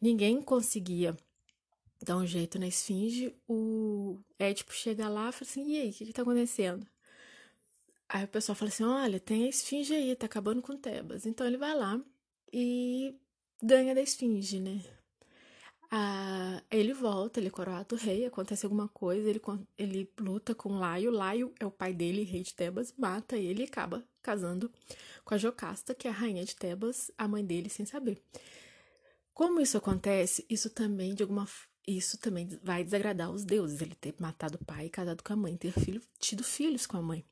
Ninguém 0.00 0.40
conseguia 0.42 1.16
dar 2.02 2.16
um 2.16 2.26
jeito 2.26 2.58
na 2.58 2.68
esfinge. 2.68 3.34
O 3.48 4.18
Édipo 4.38 4.72
chega 4.72 5.08
lá 5.08 5.28
e 5.28 5.32
fala 5.32 5.50
assim: 5.50 5.68
e 5.72 5.80
aí, 5.80 5.90
o 5.90 5.92
que, 5.92 6.06
que 6.06 6.12
tá 6.12 6.22
acontecendo? 6.22 6.86
Aí 8.08 8.24
o 8.24 8.28
pessoal 8.28 8.56
fala 8.56 8.70
assim: 8.70 8.84
olha, 8.84 9.20
tem 9.20 9.44
a 9.44 9.48
esfinge 9.48 9.94
aí, 9.94 10.14
tá 10.16 10.26
acabando 10.26 10.62
com 10.62 10.76
Tebas. 10.76 11.26
Então 11.26 11.46
ele 11.46 11.58
vai 11.58 11.74
lá 11.74 12.00
e 12.52 13.14
ganha 13.62 13.94
da 13.94 14.00
esfinge, 14.02 14.60
né? 14.60 14.82
Ah, 15.90 16.62
ele 16.70 16.92
volta, 16.92 17.40
ele 17.40 17.48
é 17.48 17.50
coroado 17.50 17.96
rei, 17.96 18.26
acontece 18.26 18.66
alguma 18.66 18.88
coisa, 18.88 19.28
ele, 19.28 19.40
ele 19.78 20.10
luta 20.20 20.54
com 20.54 20.78
Laio. 20.78 21.10
Laio 21.10 21.52
é 21.58 21.64
o 21.64 21.70
pai 21.70 21.94
dele, 21.94 22.24
rei 22.24 22.42
de 22.42 22.54
Tebas, 22.54 22.92
mata 22.96 23.36
ele 23.36 23.62
e 23.62 23.66
acaba 23.66 24.04
casando 24.22 24.70
com 25.24 25.34
a 25.34 25.38
Jocasta, 25.38 25.94
que 25.94 26.06
é 26.06 26.10
a 26.10 26.14
rainha 26.14 26.44
de 26.44 26.54
Tebas, 26.54 27.10
a 27.16 27.26
mãe 27.26 27.44
dele, 27.44 27.70
sem 27.70 27.86
saber. 27.86 28.22
Como 29.38 29.60
isso 29.60 29.78
acontece, 29.78 30.44
isso 30.50 30.68
também 30.68 31.14
de 31.14 31.22
alguma 31.22 31.46
isso 31.86 32.18
também 32.18 32.48
vai 32.60 32.82
desagradar 32.82 33.30
os 33.30 33.44
deuses, 33.44 33.80
ele 33.80 33.94
ter 33.94 34.12
matado 34.18 34.58
o 34.60 34.64
pai 34.64 34.88
casado 34.88 35.22
com 35.22 35.32
a 35.32 35.36
mãe, 35.36 35.56
ter 35.56 35.70
filho, 35.70 36.02
tido 36.18 36.42
filhos 36.42 36.86
com 36.86 36.96
a 36.96 37.02
mãe. 37.02 37.24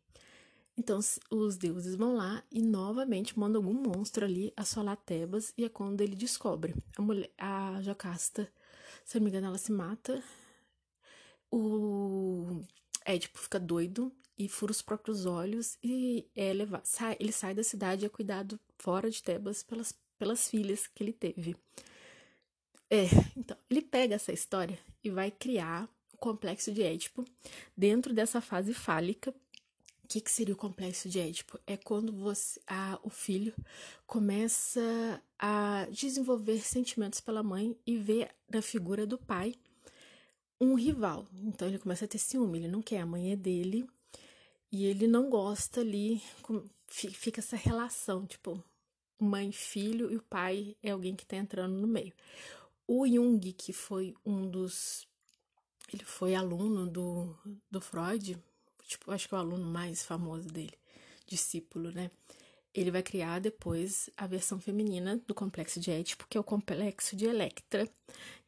Então 0.78 1.00
os 1.28 1.56
deuses 1.56 1.96
vão 1.96 2.14
lá 2.14 2.44
e 2.48 2.62
novamente 2.62 3.36
mandam 3.36 3.60
algum 3.60 3.74
monstro 3.74 4.24
ali 4.24 4.52
assolar 4.56 4.96
Tebas 4.98 5.52
e 5.58 5.64
é 5.64 5.68
quando 5.68 6.00
ele 6.00 6.14
descobre. 6.14 6.76
A 6.96 7.02
mulher, 7.02 7.28
a 7.36 7.82
Jocasta, 7.82 8.48
se 9.04 9.18
não 9.18 9.24
me 9.24 9.30
engano, 9.30 9.48
ela 9.48 9.58
se 9.58 9.72
mata. 9.72 10.22
O 11.50 12.62
Édipo 13.04 13.36
fica 13.36 13.58
doido 13.58 14.12
e 14.38 14.48
fura 14.48 14.70
os 14.70 14.80
próprios 14.80 15.26
olhos 15.26 15.76
e 15.82 16.30
é 16.36 16.52
levado, 16.52 16.84
sai, 16.84 17.16
ele 17.18 17.32
sai 17.32 17.52
da 17.52 17.64
cidade 17.64 18.04
e 18.04 18.06
é 18.06 18.08
cuidado 18.08 18.60
fora 18.78 19.10
de 19.10 19.20
Tebas 19.20 19.64
pelas, 19.64 19.92
pelas 20.16 20.48
filhas 20.48 20.86
que 20.86 21.02
ele 21.02 21.12
teve. 21.12 21.56
É, 22.90 23.04
então, 23.36 23.56
ele 23.68 23.82
pega 23.82 24.14
essa 24.14 24.32
história 24.32 24.78
e 25.02 25.10
vai 25.10 25.30
criar 25.30 25.88
o 26.12 26.16
complexo 26.16 26.72
de 26.72 26.82
Édipo 26.82 27.24
dentro 27.76 28.14
dessa 28.14 28.40
fase 28.40 28.72
fálica. 28.72 29.30
O 30.04 30.08
que, 30.08 30.20
que 30.20 30.30
seria 30.30 30.54
o 30.54 30.58
complexo 30.58 31.08
de 31.08 31.18
Édipo? 31.18 31.58
É 31.66 31.76
quando 31.76 32.12
você, 32.12 32.60
a, 32.66 32.98
o 33.02 33.10
filho 33.10 33.52
começa 34.06 35.20
a 35.36 35.86
desenvolver 35.90 36.60
sentimentos 36.60 37.20
pela 37.20 37.42
mãe 37.42 37.76
e 37.84 37.96
vê 37.96 38.28
na 38.48 38.62
figura 38.62 39.04
do 39.04 39.18
pai 39.18 39.54
um 40.60 40.74
rival. 40.74 41.26
Então 41.42 41.66
ele 41.66 41.78
começa 41.78 42.04
a 42.04 42.08
ter 42.08 42.18
ciúme, 42.18 42.58
ele 42.58 42.68
não 42.68 42.80
quer, 42.80 43.00
a 43.00 43.06
mãe 43.06 43.32
é 43.32 43.36
dele 43.36 43.84
e 44.70 44.86
ele 44.86 45.06
não 45.06 45.28
gosta 45.28 45.80
ali, 45.80 46.22
fica 46.86 47.40
essa 47.40 47.56
relação, 47.56 48.26
tipo, 48.26 48.62
mãe, 49.18 49.50
filho 49.52 50.10
e 50.10 50.16
o 50.16 50.22
pai 50.22 50.76
é 50.82 50.90
alguém 50.90 51.14
que 51.16 51.26
tá 51.26 51.36
entrando 51.36 51.74
no 51.74 51.86
meio. 51.86 52.12
O 52.86 53.06
Jung, 53.06 53.40
que 53.52 53.72
foi 53.72 54.14
um 54.24 54.48
dos. 54.48 55.06
Ele 55.92 56.04
foi 56.04 56.34
aluno 56.34 56.86
do, 56.86 57.36
do 57.70 57.80
Freud, 57.80 58.36
tipo, 58.84 59.10
acho 59.10 59.28
que 59.28 59.34
é 59.34 59.38
o 59.38 59.40
aluno 59.40 59.64
mais 59.64 60.04
famoso 60.04 60.48
dele, 60.48 60.74
discípulo, 61.26 61.90
né? 61.92 62.10
Ele 62.74 62.90
vai 62.90 63.02
criar 63.02 63.40
depois 63.40 64.10
a 64.16 64.26
versão 64.26 64.60
feminina 64.60 65.20
do 65.26 65.34
complexo 65.34 65.80
de 65.80 65.90
Édipo, 65.90 66.26
que 66.28 66.36
é 66.36 66.40
o 66.40 66.44
complexo 66.44 67.16
de 67.16 67.24
Electra, 67.24 67.88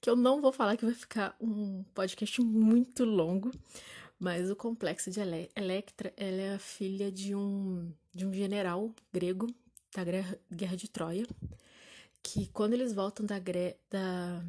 que 0.01 0.11
eu 0.11 0.17
não 0.17 0.41
vou 0.41 0.53
falar 0.53 0.77
que 0.77 0.85
vai 0.85 0.95
ficar 0.95 1.35
um 1.41 1.83
podcast 1.95 2.41
muito 2.43 3.05
longo, 3.05 3.51
mas 4.19 4.51
o 4.51 4.57
complexo 4.57 5.11
de 5.11 5.21
Ele 5.21 5.51
Electra, 5.57 6.13
ela 6.17 6.41
é 6.41 6.55
a 6.55 6.59
filha 6.59 7.11
de 7.11 7.35
um, 7.35 7.93
de 8.13 8.27
um 8.27 8.33
general 8.33 8.93
grego 9.13 9.47
da 9.95 10.05
Guerra 10.53 10.77
de 10.77 10.89
Troia, 10.89 11.27
que 12.33 12.47
quando 12.49 12.75
eles 12.75 12.93
voltam 12.93 13.25
da, 13.25 13.39
da 13.39 14.45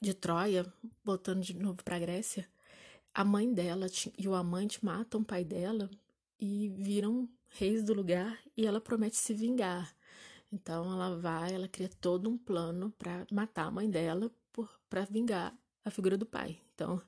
de 0.00 0.14
Troia, 0.14 0.66
voltando 1.04 1.40
de 1.40 1.54
novo 1.54 1.82
para 1.84 1.98
Grécia, 1.98 2.48
a 3.14 3.24
mãe 3.24 3.52
dela 3.52 3.86
e 4.18 4.26
o 4.26 4.34
amante 4.34 4.84
matam 4.84 5.20
o 5.20 5.24
pai 5.24 5.44
dela 5.44 5.88
e 6.40 6.70
viram 6.70 7.28
reis 7.50 7.84
do 7.84 7.94
lugar 7.94 8.36
e 8.56 8.66
ela 8.66 8.80
promete 8.80 9.16
se 9.16 9.32
vingar. 9.32 9.94
Então 10.50 10.92
ela 10.92 11.16
vai, 11.16 11.54
ela 11.54 11.68
cria 11.68 11.88
todo 12.00 12.28
um 12.28 12.36
plano 12.36 12.92
para 12.98 13.26
matar 13.30 13.66
a 13.66 13.70
mãe 13.70 13.88
dela 13.88 14.30
para 14.90 15.04
vingar 15.04 15.56
a 15.84 15.90
figura 15.90 16.16
do 16.16 16.26
pai. 16.26 16.58
Então 16.74 17.00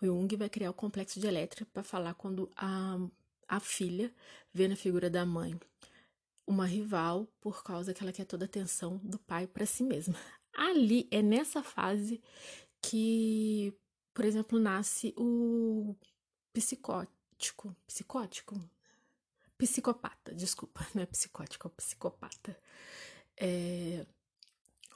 o 0.00 0.06
Jung 0.06 0.34
vai 0.36 0.48
criar 0.48 0.70
o 0.70 0.74
complexo 0.74 1.20
de 1.20 1.26
Elétrica 1.26 1.66
para 1.70 1.82
falar 1.82 2.14
quando 2.14 2.50
a, 2.56 2.98
a 3.46 3.60
filha 3.60 4.10
vê 4.54 4.66
na 4.68 4.76
figura 4.76 5.10
da 5.10 5.26
mãe 5.26 5.58
uma 6.48 6.66
rival 6.66 7.28
por 7.40 7.62
causa 7.62 7.92
que 7.92 8.02
ela 8.02 8.12
quer 8.12 8.24
toda 8.24 8.44
a 8.44 8.46
atenção 8.46 8.96
do 9.04 9.18
pai 9.18 9.46
para 9.46 9.66
si 9.66 9.84
mesma. 9.84 10.16
Ali 10.56 11.06
é 11.10 11.20
nessa 11.22 11.62
fase 11.62 12.20
que, 12.80 13.72
por 14.14 14.24
exemplo, 14.24 14.58
nasce 14.58 15.14
o 15.16 15.94
psicótico, 16.52 17.76
psicótico, 17.86 18.58
psicopata, 19.58 20.34
desculpa, 20.34 20.86
não 20.94 21.02
é 21.02 21.06
psicótico, 21.06 21.68
é 21.68 21.70
psicopata. 21.70 22.58
É, 23.36 24.06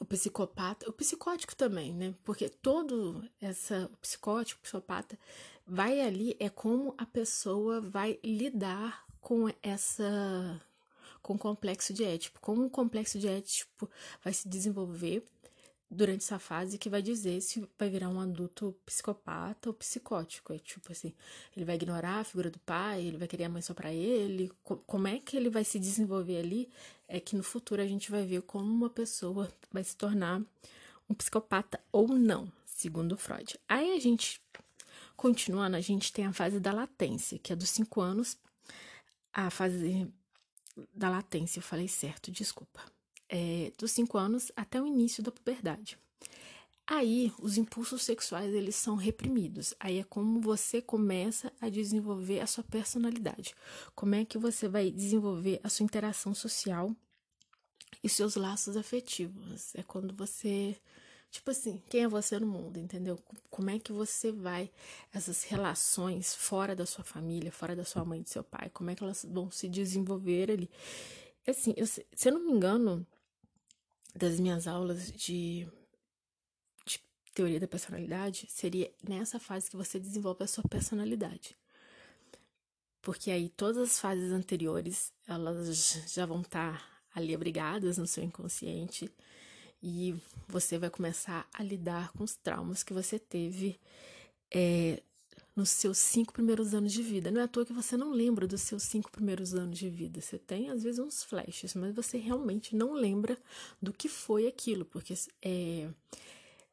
o 0.00 0.04
psicopata, 0.04 0.88
o 0.88 0.92
psicótico 0.92 1.54
também, 1.54 1.94
né? 1.94 2.14
Porque 2.24 2.48
todo 2.48 3.28
essa 3.40 3.90
o 3.92 3.96
psicótico, 3.98 4.58
o 4.60 4.62
psicopata 4.62 5.18
vai 5.66 6.00
ali 6.00 6.34
é 6.40 6.48
como 6.48 6.94
a 6.98 7.06
pessoa 7.06 7.80
vai 7.80 8.18
lidar 8.24 9.06
com 9.20 9.48
essa 9.62 10.60
com 11.22 11.34
o 11.34 11.38
complexo 11.38 11.92
de 11.92 12.04
Édipo. 12.04 12.40
Como 12.40 12.64
o 12.64 12.70
complexo 12.70 13.18
de 13.18 13.28
Édipo 13.28 13.88
vai 14.22 14.32
se 14.32 14.48
desenvolver 14.48 15.24
durante 15.92 16.24
essa 16.24 16.38
fase 16.38 16.78
que 16.78 16.88
vai 16.88 17.02
dizer 17.02 17.40
se 17.42 17.68
vai 17.78 17.90
virar 17.90 18.08
um 18.08 18.18
adulto 18.18 18.74
psicopata 18.86 19.68
ou 19.68 19.74
psicótico. 19.74 20.52
É 20.52 20.58
tipo 20.58 20.90
assim, 20.90 21.12
ele 21.54 21.66
vai 21.66 21.74
ignorar 21.74 22.20
a 22.20 22.24
figura 22.24 22.50
do 22.50 22.58
pai, 22.60 23.02
ele 23.04 23.18
vai 23.18 23.28
querer 23.28 23.44
a 23.44 23.48
mãe 23.48 23.60
só 23.60 23.74
para 23.74 23.92
ele. 23.92 24.50
Como 24.64 25.06
é 25.06 25.18
que 25.18 25.36
ele 25.36 25.50
vai 25.50 25.64
se 25.64 25.78
desenvolver 25.78 26.38
ali? 26.38 26.70
É 27.06 27.20
que 27.20 27.36
no 27.36 27.42
futuro 27.42 27.82
a 27.82 27.86
gente 27.86 28.10
vai 28.10 28.24
ver 28.24 28.42
como 28.42 28.70
uma 28.70 28.88
pessoa 28.88 29.52
vai 29.70 29.84
se 29.84 29.94
tornar 29.94 30.42
um 31.08 31.14
psicopata 31.14 31.78
ou 31.92 32.08
não, 32.08 32.50
segundo 32.64 33.18
Freud. 33.18 33.58
Aí 33.68 33.92
a 33.92 34.00
gente, 34.00 34.40
continuando, 35.14 35.76
a 35.76 35.80
gente 35.80 36.10
tem 36.10 36.24
a 36.24 36.32
fase 36.32 36.58
da 36.58 36.72
latência, 36.72 37.38
que 37.38 37.52
é 37.52 37.56
dos 37.56 37.68
5 37.68 38.00
anos, 38.00 38.38
a 39.32 39.50
fase 39.50 40.10
da 40.94 41.08
latência, 41.08 41.58
eu 41.58 41.62
falei 41.62 41.88
certo, 41.88 42.30
desculpa. 42.30 42.80
É, 43.28 43.72
dos 43.78 43.90
5 43.92 44.18
anos 44.18 44.52
até 44.54 44.80
o 44.80 44.86
início 44.86 45.22
da 45.22 45.32
puberdade. 45.32 45.98
Aí, 46.86 47.32
os 47.40 47.56
impulsos 47.56 48.02
sexuais 48.02 48.52
eles 48.52 48.74
são 48.74 48.96
reprimidos. 48.96 49.72
Aí 49.78 49.98
é 49.98 50.04
como 50.04 50.40
você 50.40 50.82
começa 50.82 51.52
a 51.60 51.68
desenvolver 51.68 52.40
a 52.40 52.46
sua 52.46 52.64
personalidade. 52.64 53.54
Como 53.94 54.14
é 54.14 54.24
que 54.24 54.36
você 54.36 54.68
vai 54.68 54.90
desenvolver 54.90 55.60
a 55.62 55.68
sua 55.68 55.84
interação 55.84 56.34
social 56.34 56.94
e 58.02 58.08
seus 58.08 58.34
laços 58.34 58.76
afetivos. 58.76 59.74
É 59.74 59.82
quando 59.82 60.14
você 60.14 60.76
Tipo 61.32 61.50
assim, 61.50 61.82
quem 61.88 62.02
é 62.02 62.08
você 62.08 62.38
no 62.38 62.46
mundo, 62.46 62.78
entendeu? 62.78 63.18
Como 63.48 63.70
é 63.70 63.78
que 63.78 63.90
você 63.90 64.30
vai, 64.30 64.70
essas 65.14 65.44
relações 65.44 66.34
fora 66.34 66.76
da 66.76 66.84
sua 66.84 67.02
família, 67.02 67.50
fora 67.50 67.74
da 67.74 67.86
sua 67.86 68.04
mãe 68.04 68.20
do 68.20 68.28
seu 68.28 68.44
pai, 68.44 68.68
como 68.68 68.90
é 68.90 68.94
que 68.94 69.02
elas 69.02 69.24
vão 69.24 69.50
se 69.50 69.66
desenvolver 69.66 70.50
ali? 70.50 70.70
Assim, 71.46 71.72
eu, 71.74 71.86
se 71.86 72.04
eu 72.26 72.34
não 72.34 72.44
me 72.44 72.52
engano, 72.52 73.06
das 74.14 74.38
minhas 74.38 74.66
aulas 74.68 75.10
de, 75.10 75.66
de 76.84 77.00
teoria 77.32 77.58
da 77.58 77.66
personalidade, 77.66 78.46
seria 78.50 78.92
nessa 79.02 79.40
fase 79.40 79.70
que 79.70 79.76
você 79.76 79.98
desenvolve 79.98 80.44
a 80.44 80.46
sua 80.46 80.64
personalidade. 80.68 81.56
Porque 83.00 83.30
aí 83.30 83.48
todas 83.48 83.78
as 83.78 83.98
fases 83.98 84.32
anteriores, 84.32 85.10
elas 85.26 86.12
já 86.12 86.26
vão 86.26 86.42
estar 86.42 86.78
tá 86.78 86.86
ali 87.14 87.34
abrigadas 87.34 87.96
no 87.96 88.06
seu 88.06 88.22
inconsciente 88.22 89.10
e 89.82 90.14
você 90.48 90.78
vai 90.78 90.90
começar 90.90 91.48
a 91.52 91.62
lidar 91.62 92.12
com 92.12 92.22
os 92.22 92.36
traumas 92.36 92.82
que 92.82 92.92
você 92.92 93.18
teve 93.18 93.80
é, 94.50 95.02
nos 95.56 95.70
seus 95.70 95.98
cinco 95.98 96.32
primeiros 96.32 96.74
anos 96.74 96.92
de 96.92 97.02
vida. 97.02 97.30
Não 97.30 97.40
é 97.40 97.44
à 97.44 97.48
toa 97.48 97.66
que 97.66 97.72
você 97.72 97.96
não 97.96 98.10
lembra 98.10 98.46
dos 98.46 98.62
seus 98.62 98.82
cinco 98.84 99.10
primeiros 99.10 99.54
anos 99.54 99.78
de 99.78 99.88
vida. 99.90 100.20
Você 100.20 100.38
tem, 100.38 100.70
às 100.70 100.82
vezes, 100.82 100.98
uns 100.98 101.22
flashes, 101.24 101.74
mas 101.74 101.94
você 101.94 102.16
realmente 102.16 102.76
não 102.76 102.92
lembra 102.92 103.36
do 103.80 103.92
que 103.92 104.08
foi 104.08 104.46
aquilo, 104.46 104.84
porque 104.84 105.14
é, 105.42 105.88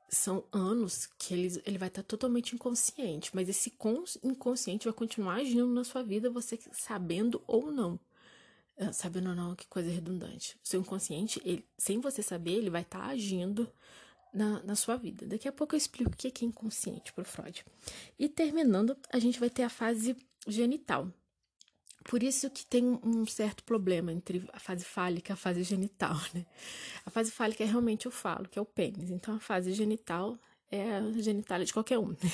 são 0.09 0.43
anos 0.51 1.07
que 1.17 1.33
ele, 1.33 1.61
ele 1.65 1.77
vai 1.77 1.87
estar 1.87 2.03
totalmente 2.03 2.55
inconsciente, 2.55 3.31
mas 3.33 3.49
esse 3.49 3.73
inconsciente 4.23 4.85
vai 4.85 4.93
continuar 4.93 5.35
agindo 5.35 5.67
na 5.67 5.83
sua 5.83 6.03
vida, 6.03 6.29
você 6.29 6.59
sabendo 6.71 7.41
ou 7.47 7.71
não. 7.71 7.99
Ah, 8.79 8.93
sabendo 8.93 9.29
ou 9.31 9.35
não, 9.35 9.55
que 9.55 9.67
coisa 9.67 9.91
redundante. 9.91 10.55
O 10.63 10.67
seu 10.67 10.79
inconsciente, 10.79 11.41
ele, 11.43 11.65
sem 11.77 11.99
você 11.99 12.23
saber, 12.23 12.53
ele 12.53 12.69
vai 12.69 12.81
estar 12.81 13.03
agindo 13.03 13.69
na, 14.33 14.63
na 14.63 14.75
sua 14.75 14.95
vida. 14.95 15.27
Daqui 15.27 15.47
a 15.49 15.51
pouco 15.51 15.75
eu 15.75 15.77
explico 15.77 16.11
o 16.11 16.15
que 16.15 16.27
é 16.27 16.47
inconsciente 16.47 17.11
para 17.11 17.25
Freud. 17.25 17.65
E 18.17 18.29
terminando, 18.29 18.95
a 19.11 19.19
gente 19.19 19.37
vai 19.37 19.49
ter 19.49 19.63
a 19.63 19.69
fase 19.69 20.15
genital. 20.47 21.11
Por 22.05 22.23
isso 22.23 22.49
que 22.49 22.65
tem 22.65 22.99
um 23.03 23.25
certo 23.25 23.63
problema 23.65 24.13
entre 24.13 24.47
a 24.53 24.59
fase 24.59 24.85
fálica 24.85 25.31
e 25.31 25.33
a 25.33 25.37
fase 25.37 25.61
genital, 25.63 26.15
né? 26.33 26.45
A 27.05 27.09
fase 27.09 27.31
fálica 27.31 27.63
é 27.63 27.67
realmente 27.67 28.07
o 28.07 28.11
falo, 28.11 28.47
que 28.47 28.57
é 28.57 28.61
o 28.61 28.65
pênis. 28.65 29.11
Então 29.11 29.35
a 29.35 29.39
fase 29.39 29.73
genital 29.73 30.39
é 30.71 30.97
a 30.97 31.11
genitália 31.21 31.65
de 31.65 31.73
qualquer 31.73 31.99
um? 31.99 32.15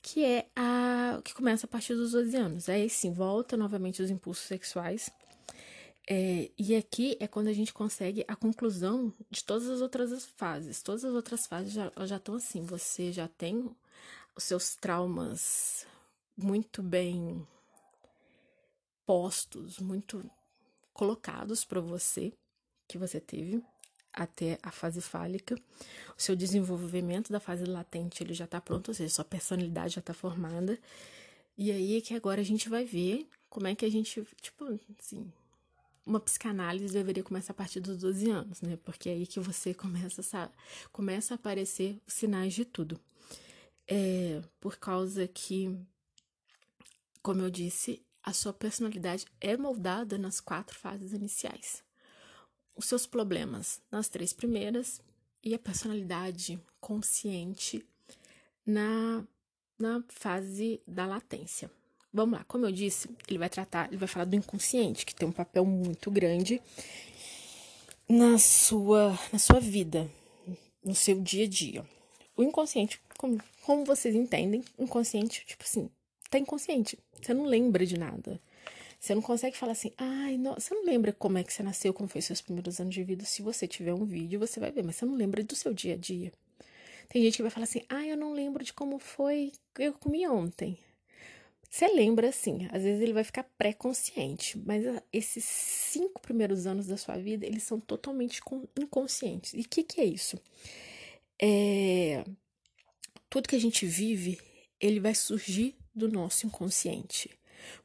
Que 0.00 0.24
é 0.24 0.48
a 0.56 1.20
que 1.22 1.32
começa 1.32 1.66
a 1.66 1.68
partir 1.68 1.94
dos 1.94 2.10
12 2.10 2.36
anos. 2.36 2.68
Aí 2.68 2.90
sim, 2.90 3.12
volta 3.12 3.56
novamente 3.56 4.02
os 4.02 4.10
impulsos 4.10 4.44
sexuais. 4.46 5.08
É, 6.08 6.50
e 6.58 6.74
aqui 6.74 7.16
é 7.20 7.28
quando 7.28 7.48
a 7.48 7.52
gente 7.52 7.72
consegue 7.72 8.24
a 8.26 8.34
conclusão 8.34 9.12
de 9.30 9.44
todas 9.44 9.68
as 9.68 9.80
outras 9.80 10.24
fases. 10.36 10.82
Todas 10.82 11.04
as 11.04 11.14
outras 11.14 11.46
fases 11.46 11.72
já, 11.72 11.92
já 12.04 12.16
estão 12.16 12.34
assim. 12.34 12.64
Você 12.64 13.12
já 13.12 13.28
tem 13.28 13.70
os 14.34 14.44
seus 14.44 14.74
traumas 14.74 15.86
muito 16.36 16.82
bem 16.82 17.46
postos, 19.06 19.78
muito 19.78 20.28
colocados 20.92 21.64
para 21.64 21.80
você, 21.80 22.32
que 22.88 22.98
você 22.98 23.20
teve 23.20 23.62
até 24.12 24.58
a 24.62 24.70
fase 24.70 25.00
fálica. 25.00 25.54
O 26.16 26.20
seu 26.20 26.36
desenvolvimento 26.36 27.32
da 27.32 27.40
fase 27.40 27.64
latente 27.64 28.22
ele 28.22 28.34
já 28.34 28.44
está 28.44 28.60
pronto, 28.60 28.88
ou 28.88 28.94
seja, 28.94 29.14
sua 29.14 29.24
personalidade 29.24 29.94
já 29.94 30.00
está 30.00 30.12
formada. 30.12 30.78
E 31.56 31.70
aí 31.70 31.96
é 31.96 32.00
que 32.00 32.14
agora 32.14 32.40
a 32.40 32.44
gente 32.44 32.68
vai 32.68 32.84
ver 32.84 33.28
como 33.48 33.66
é 33.66 33.74
que 33.74 33.84
a 33.84 33.90
gente, 33.90 34.26
tipo, 34.40 34.78
assim, 34.98 35.30
uma 36.04 36.20
psicanálise 36.20 36.92
deveria 36.92 37.22
começar 37.22 37.52
a 37.52 37.54
partir 37.56 37.80
dos 37.80 37.98
12 37.98 38.30
anos, 38.30 38.60
né? 38.60 38.76
Porque 38.84 39.08
é 39.08 39.12
aí 39.12 39.26
que 39.26 39.40
você 39.40 39.72
começa 39.72 40.22
a, 40.36 40.50
começa 40.90 41.34
a 41.34 41.36
aparecer 41.36 42.00
os 42.06 42.14
sinais 42.14 42.54
de 42.54 42.64
tudo. 42.64 43.00
É, 43.86 44.42
por 44.60 44.76
causa 44.78 45.26
que, 45.26 45.76
como 47.22 47.42
eu 47.42 47.50
disse, 47.50 48.04
a 48.22 48.32
sua 48.32 48.52
personalidade 48.52 49.26
é 49.40 49.56
moldada 49.56 50.16
nas 50.18 50.40
quatro 50.40 50.78
fases 50.78 51.12
iniciais. 51.12 51.82
Os 52.74 52.86
seus 52.86 53.06
problemas 53.06 53.80
nas 53.90 54.08
três 54.08 54.32
primeiras 54.32 55.00
e 55.42 55.54
a 55.54 55.58
personalidade 55.58 56.60
consciente 56.80 57.84
na, 58.64 59.26
na 59.78 60.02
fase 60.08 60.80
da 60.86 61.06
latência. 61.06 61.70
Vamos 62.12 62.38
lá, 62.38 62.44
como 62.44 62.66
eu 62.66 62.72
disse, 62.72 63.08
ele 63.26 63.38
vai 63.38 63.48
tratar, 63.48 63.88
ele 63.88 63.96
vai 63.96 64.06
falar 64.06 64.26
do 64.26 64.36
inconsciente, 64.36 65.06
que 65.06 65.14
tem 65.14 65.26
um 65.26 65.32
papel 65.32 65.64
muito 65.64 66.10
grande 66.10 66.60
na 68.06 68.36
sua, 68.38 69.18
na 69.32 69.38
sua 69.38 69.58
vida, 69.58 70.10
no 70.84 70.94
seu 70.94 71.18
dia 71.20 71.46
a 71.46 71.48
dia. 71.48 71.86
O 72.36 72.42
inconsciente, 72.42 73.00
como, 73.16 73.40
como 73.62 73.84
vocês 73.84 74.14
entendem, 74.14 74.62
inconsciente, 74.78 75.42
tipo 75.46 75.64
assim, 75.64 75.88
tá 76.28 76.38
inconsciente. 76.38 76.98
Você 77.20 77.32
não 77.32 77.44
lembra 77.44 77.86
de 77.86 77.98
nada. 77.98 78.38
Você 79.00 79.14
não 79.14 79.22
consegue 79.22 79.56
falar 79.56 79.72
assim, 79.72 79.92
ai, 79.96 80.36
não, 80.36 80.54
você 80.54 80.74
não 80.74 80.84
lembra 80.84 81.12
como 81.12 81.38
é 81.38 81.42
que 81.42 81.52
você 81.52 81.62
nasceu, 81.62 81.92
como 81.94 82.08
foi 82.08 82.20
seus 82.20 82.40
primeiros 82.40 82.78
anos 82.78 82.94
de 82.94 83.02
vida. 83.02 83.24
Se 83.24 83.42
você 83.42 83.66
tiver 83.66 83.94
um 83.94 84.04
vídeo, 84.04 84.38
você 84.38 84.60
vai 84.60 84.70
ver, 84.70 84.84
mas 84.84 84.96
você 84.96 85.04
não 85.04 85.14
lembra 85.14 85.42
do 85.42 85.56
seu 85.56 85.72
dia 85.72 85.94
a 85.94 85.96
dia. 85.96 86.30
Tem 87.08 87.22
gente 87.22 87.36
que 87.36 87.42
vai 87.42 87.50
falar 87.50 87.64
assim, 87.64 87.82
ai, 87.88 88.12
eu 88.12 88.16
não 88.16 88.32
lembro 88.32 88.62
de 88.62 88.72
como 88.72 88.98
foi 88.98 89.52
eu 89.78 89.92
comi 89.94 90.26
ontem. 90.28 90.78
Você 91.72 91.88
lembra 91.88 92.28
assim, 92.28 92.68
às 92.70 92.82
vezes 92.82 93.00
ele 93.00 93.14
vai 93.14 93.24
ficar 93.24 93.44
pré-consciente, 93.56 94.58
mas 94.58 94.84
esses 95.10 95.42
cinco 95.42 96.20
primeiros 96.20 96.66
anos 96.66 96.86
da 96.86 96.98
sua 96.98 97.16
vida, 97.16 97.46
eles 97.46 97.62
são 97.62 97.80
totalmente 97.80 98.42
inconscientes. 98.78 99.54
E 99.54 99.60
o 99.60 99.66
que, 99.66 99.82
que 99.82 99.98
é 99.98 100.04
isso? 100.04 100.38
É... 101.40 102.26
Tudo 103.30 103.48
que 103.48 103.56
a 103.56 103.58
gente 103.58 103.86
vive, 103.86 104.38
ele 104.78 105.00
vai 105.00 105.14
surgir 105.14 105.74
do 105.94 106.12
nosso 106.12 106.46
inconsciente. 106.46 107.30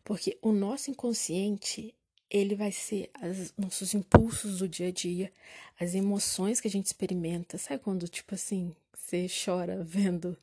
Porque 0.03 0.37
o 0.41 0.51
nosso 0.51 0.91
inconsciente, 0.91 1.95
ele 2.29 2.55
vai 2.55 2.73
ser 2.73 3.09
os 3.23 3.53
nossos 3.57 3.93
impulsos 3.93 4.57
do 4.57 4.67
dia 4.67 4.89
a 4.89 4.91
dia, 4.91 5.31
as 5.79 5.95
emoções 5.95 6.59
que 6.59 6.67
a 6.67 6.71
gente 6.71 6.87
experimenta. 6.87 7.57
Sabe 7.57 7.81
quando, 7.81 8.05
tipo 8.09 8.35
assim, 8.35 8.75
você 8.93 9.27
chora 9.45 9.81
vendo 9.81 10.37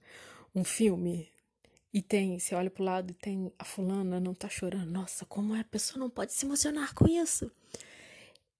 um 0.54 0.64
filme? 0.64 1.33
E 1.94 2.02
tem, 2.02 2.40
você 2.40 2.56
olha 2.56 2.68
pro 2.68 2.82
lado 2.82 3.12
e 3.12 3.14
tem 3.14 3.52
a 3.56 3.64
fulana 3.64 4.18
não 4.18 4.34
tá 4.34 4.48
chorando. 4.48 4.90
Nossa, 4.90 5.24
como 5.24 5.54
é? 5.54 5.60
A 5.60 5.64
pessoa 5.64 5.96
não 5.96 6.10
pode 6.10 6.32
se 6.32 6.44
emocionar 6.44 6.92
com 6.92 7.06
isso. 7.06 7.48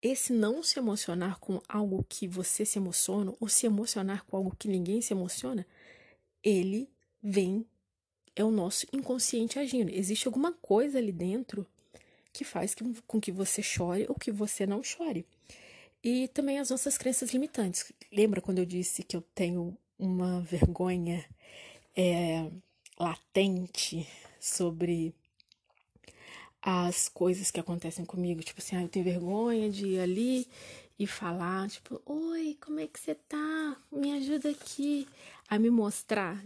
Esse 0.00 0.32
não 0.32 0.62
se 0.62 0.78
emocionar 0.78 1.40
com 1.40 1.60
algo 1.68 2.06
que 2.08 2.28
você 2.28 2.64
se 2.64 2.78
emociona, 2.78 3.34
ou 3.40 3.48
se 3.48 3.66
emocionar 3.66 4.24
com 4.24 4.36
algo 4.36 4.54
que 4.56 4.68
ninguém 4.68 5.00
se 5.00 5.12
emociona, 5.12 5.66
ele 6.44 6.88
vem, 7.20 7.66
é 8.36 8.44
o 8.44 8.52
nosso 8.52 8.86
inconsciente 8.92 9.58
agindo. 9.58 9.90
Existe 9.90 10.28
alguma 10.28 10.52
coisa 10.52 10.98
ali 10.98 11.10
dentro 11.10 11.66
que 12.32 12.44
faz 12.44 12.76
com 13.04 13.20
que 13.20 13.32
você 13.32 13.62
chore 13.62 14.06
ou 14.08 14.14
que 14.14 14.30
você 14.30 14.64
não 14.64 14.80
chore. 14.80 15.26
E 16.04 16.28
também 16.28 16.60
as 16.60 16.70
nossas 16.70 16.96
crenças 16.96 17.32
limitantes. 17.32 17.90
Lembra 18.12 18.40
quando 18.40 18.58
eu 18.58 18.66
disse 18.66 19.02
que 19.02 19.16
eu 19.16 19.22
tenho 19.34 19.76
uma 19.98 20.40
vergonha 20.42 21.24
é, 21.96 22.48
latente 22.98 24.06
sobre 24.40 25.14
as 26.62 27.08
coisas 27.08 27.50
que 27.50 27.60
acontecem 27.60 28.04
comigo. 28.04 28.42
Tipo 28.42 28.60
assim, 28.60 28.76
ah, 28.76 28.82
eu 28.82 28.88
tenho 28.88 29.04
vergonha 29.04 29.70
de 29.70 29.86
ir 29.86 30.00
ali 30.00 30.48
e 30.98 31.06
falar, 31.06 31.68
tipo, 31.68 32.00
oi, 32.06 32.56
como 32.60 32.80
é 32.80 32.86
que 32.86 32.98
você 32.98 33.14
tá? 33.14 33.76
Me 33.92 34.12
ajuda 34.12 34.50
aqui 34.50 35.06
a 35.48 35.58
me 35.58 35.70
mostrar. 35.70 36.42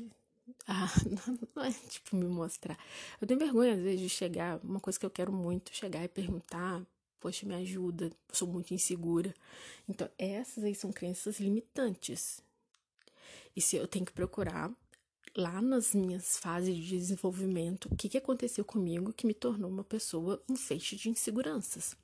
Ah, 0.67 0.89
não 1.55 1.65
é 1.65 1.73
tipo 1.89 2.17
me 2.17 2.27
mostrar. 2.27 2.79
Eu 3.21 3.27
tenho 3.27 3.39
vergonha, 3.39 3.75
às 3.75 3.81
vezes, 3.81 4.01
de 4.01 4.09
chegar, 4.09 4.59
uma 4.65 4.81
coisa 4.81 4.99
que 4.99 5.07
eu 5.07 5.11
quero 5.11 5.33
muito, 5.33 5.75
chegar 5.75 6.03
e 6.03 6.09
perguntar, 6.09 6.83
poxa, 7.21 7.47
me 7.47 7.55
ajuda, 7.55 8.11
sou 8.33 8.49
muito 8.49 8.75
insegura. 8.75 9.35
Então, 9.89 10.09
essas 10.19 10.65
aí 10.65 10.75
são 10.75 10.91
crenças 10.91 11.39
limitantes. 11.39 12.43
E 13.55 13.61
se 13.61 13.77
eu 13.77 13.87
tenho 13.87 14.07
que 14.07 14.13
procurar 14.13 14.73
lá 15.39 15.63
nas 15.63 15.95
minhas 15.95 16.37
fases 16.37 16.77
de 16.77 16.89
desenvolvimento, 16.99 17.87
o 17.87 17.97
que, 17.97 18.09
que 18.09 18.19
aconteceu 18.19 18.65
comigo 18.65 19.13
que 19.13 19.25
me 19.25 19.33
tornou 19.33 19.71
uma 19.71 19.85
pessoa 19.85 20.43
um 20.49 20.57
feixe 20.57 20.97
de 20.97 21.09
inseguranças. 21.09 21.97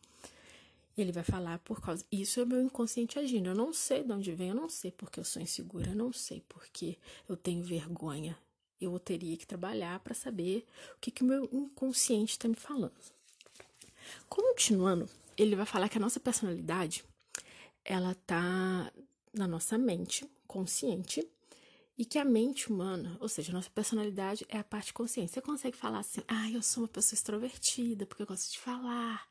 Ele 0.96 1.10
vai 1.10 1.24
falar 1.24 1.58
por 1.58 1.80
causa. 1.80 2.04
Isso 2.12 2.40
é 2.40 2.44
meu 2.44 2.62
inconsciente 2.62 3.18
agindo. 3.18 3.48
Eu 3.50 3.54
não 3.56 3.72
sei 3.72 4.04
de 4.04 4.12
onde 4.12 4.32
vem, 4.32 4.50
eu 4.50 4.54
não 4.54 4.68
sei 4.68 4.92
porque 4.92 5.18
eu 5.18 5.24
sou 5.24 5.42
insegura, 5.42 5.90
eu 5.90 5.96
não 5.96 6.12
sei 6.12 6.44
porque 6.48 6.96
eu 7.28 7.36
tenho 7.36 7.64
vergonha. 7.64 8.38
Eu 8.80 8.96
teria 9.00 9.36
que 9.36 9.46
trabalhar 9.46 9.98
para 9.98 10.14
saber 10.14 10.64
o 10.96 11.00
que, 11.00 11.24
o 11.24 11.26
meu 11.26 11.48
inconsciente 11.52 12.34
está 12.34 12.46
me 12.46 12.54
falando. 12.54 12.94
Continuando, 14.28 15.08
ele 15.36 15.56
vai 15.56 15.66
falar 15.66 15.88
que 15.88 15.98
a 15.98 16.00
nossa 16.00 16.20
personalidade 16.20 17.04
ela 17.84 18.14
tá 18.26 18.92
na 19.32 19.48
nossa 19.48 19.76
mente 19.76 20.24
consciente 20.46 21.28
e 21.96 22.04
que 22.04 22.18
a 22.18 22.24
mente 22.24 22.72
humana, 22.72 23.16
ou 23.20 23.28
seja, 23.28 23.52
a 23.52 23.54
nossa 23.54 23.70
personalidade 23.70 24.44
é 24.48 24.58
a 24.58 24.64
parte 24.64 24.92
consciente. 24.92 25.32
Você 25.32 25.40
consegue 25.40 25.76
falar 25.76 26.00
assim, 26.00 26.22
ah, 26.26 26.50
eu 26.50 26.62
sou 26.62 26.82
uma 26.82 26.88
pessoa 26.88 27.16
extrovertida 27.16 28.04
porque 28.04 28.22
eu 28.22 28.26
gosto 28.26 28.50
de 28.50 28.58
falar. 28.58 29.28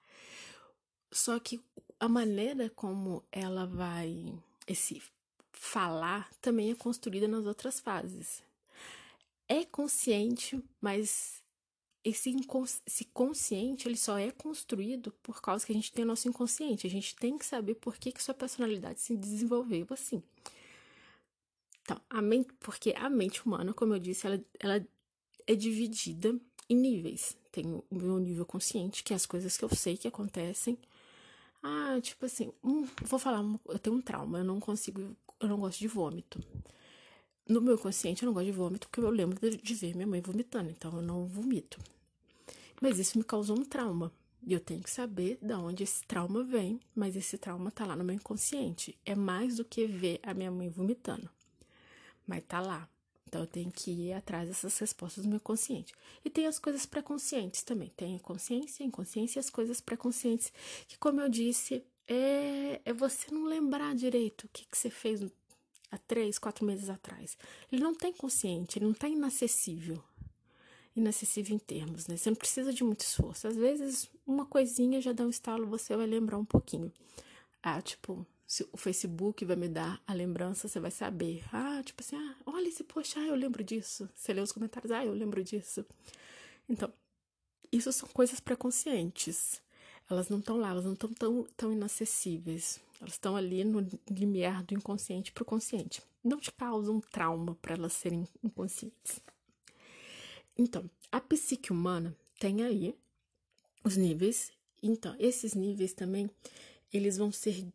Só 1.11 1.37
que 1.39 1.61
a 1.99 2.07
maneira 2.07 2.69
como 2.69 3.23
esse 3.31 3.65
vai, 3.75 4.33
esse 4.65 5.01
falar, 5.51 6.29
também 6.41 6.71
é 6.71 6.75
construída 6.75 7.27
nas 7.27 7.45
outras 7.45 7.79
fases. 7.79 8.41
É 9.47 9.65
consciente, 9.65 10.63
mas 10.79 11.43
esse, 12.03 12.33
esse 12.85 13.05
consciente 13.05 13.87
ele 13.87 13.97
só 13.97 14.17
é 14.17 14.31
construído 14.31 15.11
por 15.21 15.41
causa 15.41 15.65
que 15.65 15.71
a 15.71 15.75
gente 15.75 15.91
tem 15.91 16.03
o 16.05 16.07
nosso 16.07 16.27
inconsciente. 16.29 16.87
A 16.87 16.89
gente 16.89 17.15
tem 17.15 17.37
que 17.37 17.45
saber 17.45 17.75
por 17.75 17.97
que, 17.97 18.11
que 18.11 18.23
sua 18.23 18.33
personalidade 18.33 19.01
se 19.01 19.15
desenvolveu 19.17 19.85
assim. 19.91 20.23
Então, 21.83 21.99
a 22.09 22.21
mente, 22.21 22.51
porque 22.59 22.93
a 22.97 23.09
mente 23.09 23.45
humana, 23.45 23.73
como 23.73 23.93
eu 23.93 23.99
disse, 23.99 24.25
ela, 24.25 24.41
ela 24.59 24.87
é 25.45 25.55
dividida 25.55 26.35
em 26.69 26.75
níveis. 26.75 27.37
Tem 27.51 27.65
o 27.65 27.83
meu 27.91 28.17
nível 28.19 28.45
consciente, 28.45 29.03
que 29.03 29.13
é 29.13 29.15
as 29.15 29.25
coisas 29.25 29.57
que 29.57 29.63
eu 29.63 29.69
sei 29.69 29.97
que 29.97 30.07
acontecem. 30.07 30.77
Ah, 31.61 31.99
tipo 32.01 32.25
assim, 32.25 32.51
hum, 32.63 32.87
vou 33.03 33.19
falar, 33.19 33.43
eu 33.67 33.79
tenho 33.79 33.95
um 33.97 34.01
trauma, 34.01 34.39
eu 34.39 34.43
não 34.43 34.59
consigo, 34.59 35.15
eu 35.39 35.47
não 35.47 35.59
gosto 35.59 35.79
de 35.79 35.87
vômito. 35.87 36.41
No 37.47 37.61
meu 37.61 37.77
consciente, 37.77 38.23
eu 38.23 38.27
não 38.27 38.33
gosto 38.33 38.45
de 38.45 38.51
vômito 38.51 38.87
porque 38.87 39.05
eu 39.05 39.09
lembro 39.09 39.37
de 39.57 39.73
ver 39.75 39.93
minha 39.95 40.07
mãe 40.07 40.21
vomitando, 40.21 40.69
então 40.69 40.95
eu 40.95 41.01
não 41.01 41.25
vomito. 41.25 41.77
Mas 42.81 42.97
isso 42.97 43.17
me 43.17 43.23
causou 43.23 43.57
um 43.57 43.65
trauma. 43.65 44.11
E 44.45 44.53
eu 44.53 44.59
tenho 44.59 44.81
que 44.83 44.89
saber 44.89 45.37
de 45.41 45.53
onde 45.53 45.83
esse 45.83 46.03
trauma 46.05 46.43
vem, 46.43 46.79
mas 46.93 47.15
esse 47.15 47.37
trauma 47.37 47.71
tá 47.71 47.85
lá 47.85 47.95
no 47.95 48.03
meu 48.03 48.15
inconsciente. 48.15 48.97
É 49.05 49.15
mais 49.15 49.57
do 49.57 49.63
que 49.63 49.85
ver 49.85 50.19
a 50.21 50.33
minha 50.33 50.51
mãe 50.51 50.69
vomitando. 50.69 51.29
Mas 52.27 52.43
tá 52.47 52.59
lá. 52.61 52.89
Então 53.27 53.41
eu 53.41 53.47
tenho 53.47 53.71
que 53.71 53.91
ir 53.91 54.13
atrás 54.13 54.47
dessas 54.47 54.77
respostas 54.77 55.23
do 55.23 55.29
meu 55.29 55.39
consciente. 55.39 55.93
E 56.23 56.29
tem 56.29 56.45
as 56.45 56.59
coisas 56.59 56.85
pré-conscientes 56.85 57.63
também. 57.63 57.91
Tem 57.97 58.15
a 58.15 58.19
consciência, 58.19 58.83
inconsciência 58.83 59.39
e 59.39 59.41
as 59.41 59.49
coisas 59.49 59.81
pré-conscientes. 59.81 60.53
Que, 60.87 60.97
como 60.97 61.19
eu 61.19 61.27
disse, 61.27 61.83
é, 62.07 62.79
é 62.85 62.93
você 62.93 63.33
não 63.33 63.45
lembrar 63.45 63.95
direito 63.95 64.43
o 64.43 64.49
que, 64.49 64.65
que 64.65 64.77
você 64.77 64.89
fez 64.89 65.21
há 65.89 65.97
três, 65.97 66.37
quatro 66.37 66.65
meses 66.65 66.89
atrás. 66.89 67.35
Ele 67.71 67.81
não 67.81 67.95
tem 67.95 68.13
consciente, 68.13 68.77
ele 68.77 68.85
não 68.85 68.93
tá 68.93 69.07
inacessível 69.07 70.03
inacessível 70.95 71.55
em 71.55 71.59
termos, 71.59 72.07
né? 72.07 72.15
Você 72.15 72.29
não 72.29 72.35
precisa 72.35 72.71
de 72.71 72.83
muito 72.83 73.01
esforço. 73.01 73.47
Às 73.47 73.55
vezes, 73.55 74.09
uma 74.25 74.45
coisinha 74.45 75.01
já 75.01 75.11
dá 75.11 75.23
um 75.23 75.29
estalo, 75.29 75.65
você 75.65 75.95
vai 75.95 76.05
lembrar 76.05 76.37
um 76.37 76.45
pouquinho. 76.45 76.91
Ah, 77.61 77.81
tipo, 77.81 78.25
se 78.53 78.69
o 78.71 78.77
Facebook 78.77 79.43
vai 79.45 79.55
me 79.55 79.67
dar 79.67 79.99
a 80.05 80.13
lembrança, 80.13 80.67
você 80.67 80.79
vai 80.79 80.91
saber. 80.91 81.43
Ah, 81.51 81.81
tipo 81.83 82.03
assim, 82.03 82.15
ah, 82.15 82.35
olha 82.45 82.67
esse 82.67 82.83
post, 82.83 83.17
ah, 83.17 83.23
eu 83.23 83.33
lembro 83.33 83.63
disso. 83.63 84.07
Você 84.13 84.31
lê 84.31 84.41
os 84.41 84.51
comentários, 84.51 84.91
ah, 84.91 85.03
eu 85.03 85.11
lembro 85.11 85.43
disso. 85.43 85.83
Então, 86.69 86.93
isso 87.71 87.91
são 87.91 88.07
coisas 88.09 88.39
pré-conscientes. 88.39 89.59
Elas 90.07 90.29
não 90.29 90.37
estão 90.37 90.57
lá, 90.57 90.69
elas 90.69 90.85
não 90.85 90.93
estão 90.93 91.11
tão, 91.11 91.47
tão 91.57 91.73
inacessíveis. 91.73 92.79
Elas 93.01 93.13
estão 93.13 93.35
ali 93.35 93.63
no 93.63 93.87
limiar 94.07 94.63
do 94.63 94.75
inconsciente 94.75 95.31
para 95.31 95.41
o 95.41 95.45
consciente. 95.45 96.03
Não 96.23 96.39
te 96.39 96.51
causam 96.51 97.01
trauma 97.01 97.55
para 97.55 97.73
elas 97.73 97.93
serem 97.93 98.27
inconscientes. 98.43 99.19
Então, 100.55 100.87
a 101.11 101.19
psique 101.19 101.71
humana 101.71 102.15
tem 102.39 102.61
aí 102.61 102.95
os 103.83 103.97
níveis. 103.97 104.51
Então, 104.83 105.15
esses 105.17 105.55
níveis 105.55 105.91
também, 105.93 106.29
eles 106.93 107.17
vão 107.17 107.31
ser 107.31 107.65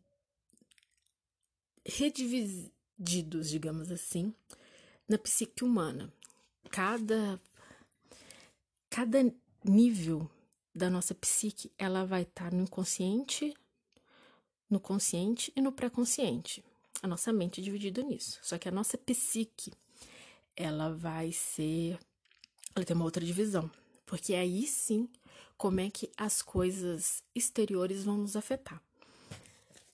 redivididos, 1.89 3.49
digamos 3.49 3.91
assim, 3.91 4.33
na 5.07 5.17
psique 5.17 5.63
humana. 5.63 6.11
Cada 6.69 7.39
cada 8.89 9.19
nível 9.63 10.29
da 10.73 10.89
nossa 10.89 11.13
psique, 11.13 11.71
ela 11.77 12.05
vai 12.05 12.23
estar 12.23 12.51
no 12.51 12.63
inconsciente, 12.63 13.53
no 14.69 14.79
consciente 14.79 15.51
e 15.55 15.61
no 15.61 15.71
pré-consciente. 15.71 16.63
A 17.01 17.07
nossa 17.07 17.31
mente 17.31 17.61
é 17.61 17.63
dividida 17.63 18.01
nisso. 18.01 18.39
Só 18.41 18.57
que 18.57 18.67
a 18.67 18.71
nossa 18.71 18.97
psique, 18.97 19.71
ela 20.55 20.93
vai 20.93 21.31
ser 21.31 21.99
ela 22.75 22.85
tem 22.85 22.95
uma 22.95 23.05
outra 23.05 23.25
divisão, 23.25 23.69
porque 24.05 24.33
aí 24.33 24.65
sim, 24.65 25.09
como 25.57 25.79
é 25.79 25.89
que 25.89 26.09
as 26.15 26.41
coisas 26.41 27.23
exteriores 27.35 28.03
vão 28.03 28.17
nos 28.17 28.35
afetar. 28.35 28.81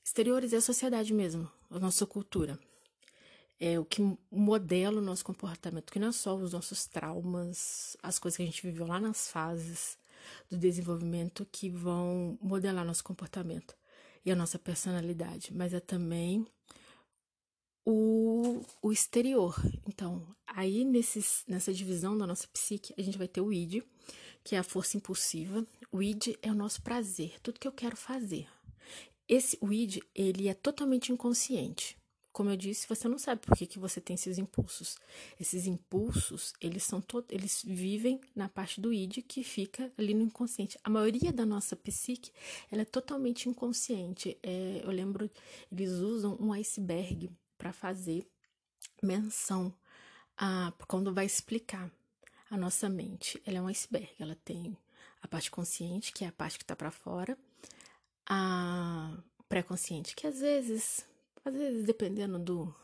Exteriores 0.03 0.53
é 0.53 0.58
a 0.58 0.62
sociedade 0.62 1.13
mesmo, 1.13 1.51
a 1.69 1.80
nossa 1.80 2.06
cultura. 2.06 2.60
É 3.60 3.80
o 3.80 3.86
que 3.86 4.01
modela 4.30 4.99
o 4.99 5.04
nosso 5.04 5.23
comportamento, 5.23 5.91
que 5.91 5.99
não 5.99 6.10
é 6.10 6.12
só 6.12 6.36
os 6.36 6.51
nossos 6.51 6.86
traumas, 6.86 7.95
as 8.04 8.19
coisas 8.19 8.36
que 8.36 8.43
a 8.43 8.45
gente 8.45 8.62
viveu 8.62 8.86
lá 8.86 8.99
nas 8.99 9.30
fases 9.30 9.97
do 10.49 10.58
desenvolvimento 10.58 11.47
que 11.51 11.69
vão 11.69 12.38
modelar 12.41 12.84
nosso 12.84 13.04
comportamento 13.04 13.75
e 14.25 14.32
a 14.32 14.36
nossa 14.36 14.58
personalidade, 14.58 15.54
mas 15.54 15.73
é 15.73 15.80
também 15.80 16.45
o, 17.86 18.62
o 18.82 18.91
exterior. 18.91 19.56
Então, 19.88 20.25
aí 20.47 20.84
nesses, 20.84 21.43
nessa 21.47 21.71
divisão 21.71 22.17
da 22.17 22.25
nossa 22.25 22.47
psique, 22.47 22.93
a 22.97 23.01
gente 23.01 23.17
vai 23.17 23.28
ter 23.28 23.41
o 23.41 23.54
id, 23.54 23.84
que 24.43 24.56
é 24.56 24.60
a 24.60 24.63
força 24.63 24.97
impulsiva. 24.97 25.65
O 25.91 26.01
id 26.01 26.36
é 26.41 26.51
o 26.51 26.56
nosso 26.56 26.82
prazer, 26.82 27.39
tudo 27.41 27.60
que 27.60 27.67
eu 27.67 27.71
quero 27.71 27.95
fazer. 27.95 28.47
Esse 29.27 29.57
o 29.61 29.71
id, 29.73 29.99
ele 30.13 30.47
é 30.47 30.53
totalmente 30.53 31.11
inconsciente. 31.11 31.97
Como 32.31 32.49
eu 32.49 32.57
disse, 32.57 32.85
você 32.85 33.07
não 33.07 33.17
sabe 33.17 33.39
por 33.39 33.55
que, 33.57 33.65
que 33.65 33.79
você 33.79 34.01
tem 34.01 34.15
esses 34.15 34.38
impulsos. 34.38 34.97
Esses 35.39 35.65
impulsos, 35.67 36.51
eles 36.59 36.83
são 36.83 37.01
eles 37.29 37.63
vivem 37.65 38.19
na 38.35 38.49
parte 38.49 38.81
do 38.81 38.91
id 38.91 39.19
que 39.25 39.41
fica 39.41 39.89
ali 39.97 40.13
no 40.13 40.23
inconsciente. 40.23 40.77
A 40.83 40.89
maioria 40.89 41.31
da 41.31 41.45
nossa 41.45 41.77
psique, 41.77 42.31
ela 42.69 42.81
é 42.81 42.85
totalmente 42.85 43.47
inconsciente. 43.47 44.38
É, 44.43 44.81
eu 44.83 44.91
lembro, 44.91 45.31
eles 45.71 45.91
usam 45.91 46.38
um 46.38 46.51
iceberg 46.51 47.31
para 47.57 47.71
fazer 47.71 48.27
menção 49.01 49.73
a 50.38 50.73
quando 50.88 51.13
vai 51.13 51.25
explicar 51.25 51.89
a 52.49 52.57
nossa 52.57 52.89
mente. 52.89 53.41
Ela 53.45 53.59
é 53.59 53.61
um 53.61 53.67
iceberg, 53.67 54.09
ela 54.19 54.35
tem 54.43 54.77
a 55.21 55.27
parte 55.27 55.49
consciente, 55.49 56.11
que 56.11 56.25
é 56.25 56.27
a 56.27 56.33
parte 56.33 56.57
que 56.57 56.63
está 56.63 56.75
para 56.75 56.91
fora, 56.91 57.38
a 58.27 59.17
pré-consciente, 59.47 60.15
que 60.15 60.27
às 60.27 60.39
vezes, 60.39 61.05
às 61.43 61.53
vezes 61.53 61.83
dependendo 61.85 62.39
do 62.39 62.75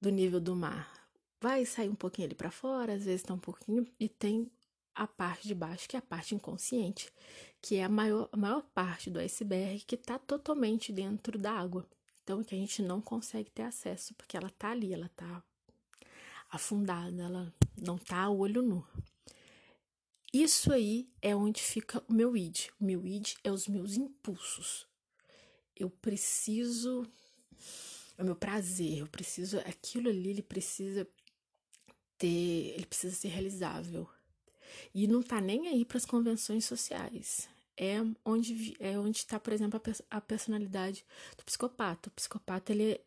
do 0.00 0.10
nível 0.10 0.38
do 0.38 0.54
mar, 0.54 0.92
vai 1.40 1.64
sair 1.64 1.88
um 1.88 1.94
pouquinho 1.94 2.26
ali 2.28 2.34
para 2.34 2.50
fora, 2.50 2.92
às 2.92 3.04
vezes 3.04 3.22
está 3.22 3.32
um 3.32 3.38
pouquinho 3.38 3.86
e 3.98 4.08
tem 4.08 4.50
a 4.94 5.06
parte 5.06 5.48
de 5.48 5.54
baixo, 5.54 5.88
que 5.88 5.96
é 5.96 5.98
a 5.98 6.02
parte 6.02 6.34
inconsciente, 6.34 7.10
que 7.60 7.76
é 7.76 7.84
a 7.84 7.88
maior, 7.88 8.28
a 8.30 8.36
maior 8.36 8.62
parte 8.74 9.10
do 9.10 9.18
iceberg 9.18 9.80
que 9.86 9.94
está 9.94 10.18
totalmente 10.18 10.92
dentro 10.92 11.38
da 11.38 11.52
água. 11.52 11.86
Então, 12.22 12.42
que 12.42 12.54
a 12.54 12.58
gente 12.58 12.80
não 12.80 13.00
consegue 13.00 13.50
ter 13.50 13.62
acesso, 13.62 14.14
porque 14.14 14.36
ela 14.36 14.48
tá 14.50 14.70
ali, 14.70 14.94
ela 14.94 15.10
tá 15.14 15.42
afundada, 16.50 17.22
ela 17.22 17.52
não 17.76 17.98
tá 17.98 18.22
a 18.22 18.30
olho 18.30 18.62
nu. 18.62 18.86
Isso 20.34 20.72
aí 20.72 21.08
é 21.22 21.34
onde 21.34 21.62
fica 21.62 22.02
o 22.08 22.12
meu 22.12 22.36
id. 22.36 22.66
O 22.80 22.84
meu 22.84 23.06
id 23.06 23.34
é 23.44 23.52
os 23.52 23.68
meus 23.68 23.96
impulsos. 23.96 24.84
Eu 25.76 25.88
preciso 25.88 27.06
é 28.18 28.22
o 28.22 28.26
meu 28.26 28.34
prazer, 28.36 28.98
eu 28.98 29.06
preciso 29.06 29.58
aquilo 29.60 30.08
ali, 30.08 30.30
ele 30.30 30.42
precisa 30.42 31.06
ter, 32.18 32.74
ele 32.74 32.86
precisa 32.86 33.14
ser 33.14 33.28
realizável. 33.28 34.08
E 34.92 35.06
não 35.06 35.22
tá 35.22 35.40
nem 35.40 35.68
aí 35.68 35.84
para 35.84 35.98
as 35.98 36.04
convenções 36.04 36.64
sociais 36.64 37.48
é 37.76 37.96
onde 38.24 38.76
é 38.78 38.98
onde 38.98 39.18
está, 39.18 39.38
por 39.38 39.52
exemplo, 39.52 39.80
a, 40.10 40.16
a, 40.16 40.20
personalidade 40.20 41.04
do 41.36 41.44
psicopata. 41.44 42.08
O 42.08 42.12
psicopata 42.12 42.72
ele 42.72 42.92
é, 42.92 43.00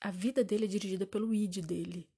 a 0.00 0.10
vida 0.10 0.42
dele 0.42 0.64
é 0.64 0.68
dirigida 0.68 1.06
pelo 1.06 1.34
id 1.34 1.58
dele. 1.64 2.08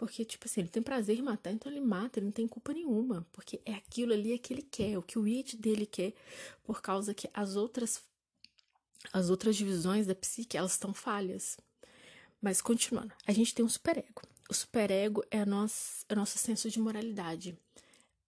Porque, 0.00 0.24
tipo 0.24 0.46
assim, 0.46 0.62
ele 0.62 0.70
tem 0.70 0.82
prazer 0.82 1.18
em 1.18 1.20
matar, 1.20 1.52
então 1.52 1.70
ele 1.70 1.78
mata, 1.78 2.18
ele 2.18 2.24
não 2.24 2.32
tem 2.32 2.48
culpa 2.48 2.72
nenhuma. 2.72 3.26
Porque 3.32 3.60
é 3.66 3.74
aquilo 3.74 4.14
ali 4.14 4.38
que 4.38 4.50
ele 4.50 4.62
quer, 4.62 4.96
o 4.96 5.02
que 5.02 5.18
o 5.18 5.28
id 5.28 5.56
dele 5.56 5.84
quer, 5.84 6.14
por 6.64 6.80
causa 6.80 7.12
que 7.12 7.28
as 7.34 7.54
outras 7.54 8.02
as 9.12 9.28
outras 9.28 9.56
divisões 9.56 10.06
da 10.06 10.14
psique, 10.14 10.56
elas 10.56 10.72
estão 10.72 10.94
falhas. 10.94 11.58
Mas 12.40 12.62
continuando, 12.62 13.12
a 13.26 13.32
gente 13.32 13.54
tem 13.54 13.62
um 13.62 13.68
superego. 13.68 14.22
O 14.48 14.54
superego 14.54 15.22
é, 15.30 15.44
nosso, 15.44 16.06
é 16.08 16.14
o 16.14 16.16
nosso 16.16 16.38
senso 16.38 16.70
de 16.70 16.80
moralidade. 16.80 17.58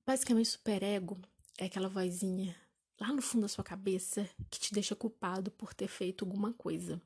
Basicamente, 0.05 0.49
o 0.49 0.53
superego 0.53 1.19
é 1.57 1.65
aquela 1.65 1.89
vozinha 1.89 2.55
lá 3.01 3.15
no 3.15 3.23
fundo 3.23 3.43
da 3.43 3.49
sua 3.49 3.65
cabeça 3.65 4.29
que 4.51 4.61
te 4.61 4.75
deixa 4.75 4.95
culpado 4.95 5.51
por 5.51 5.73
ter 5.73 5.89
feito 5.89 6.23
alguma 6.23 6.53
coisa. 6.53 7.01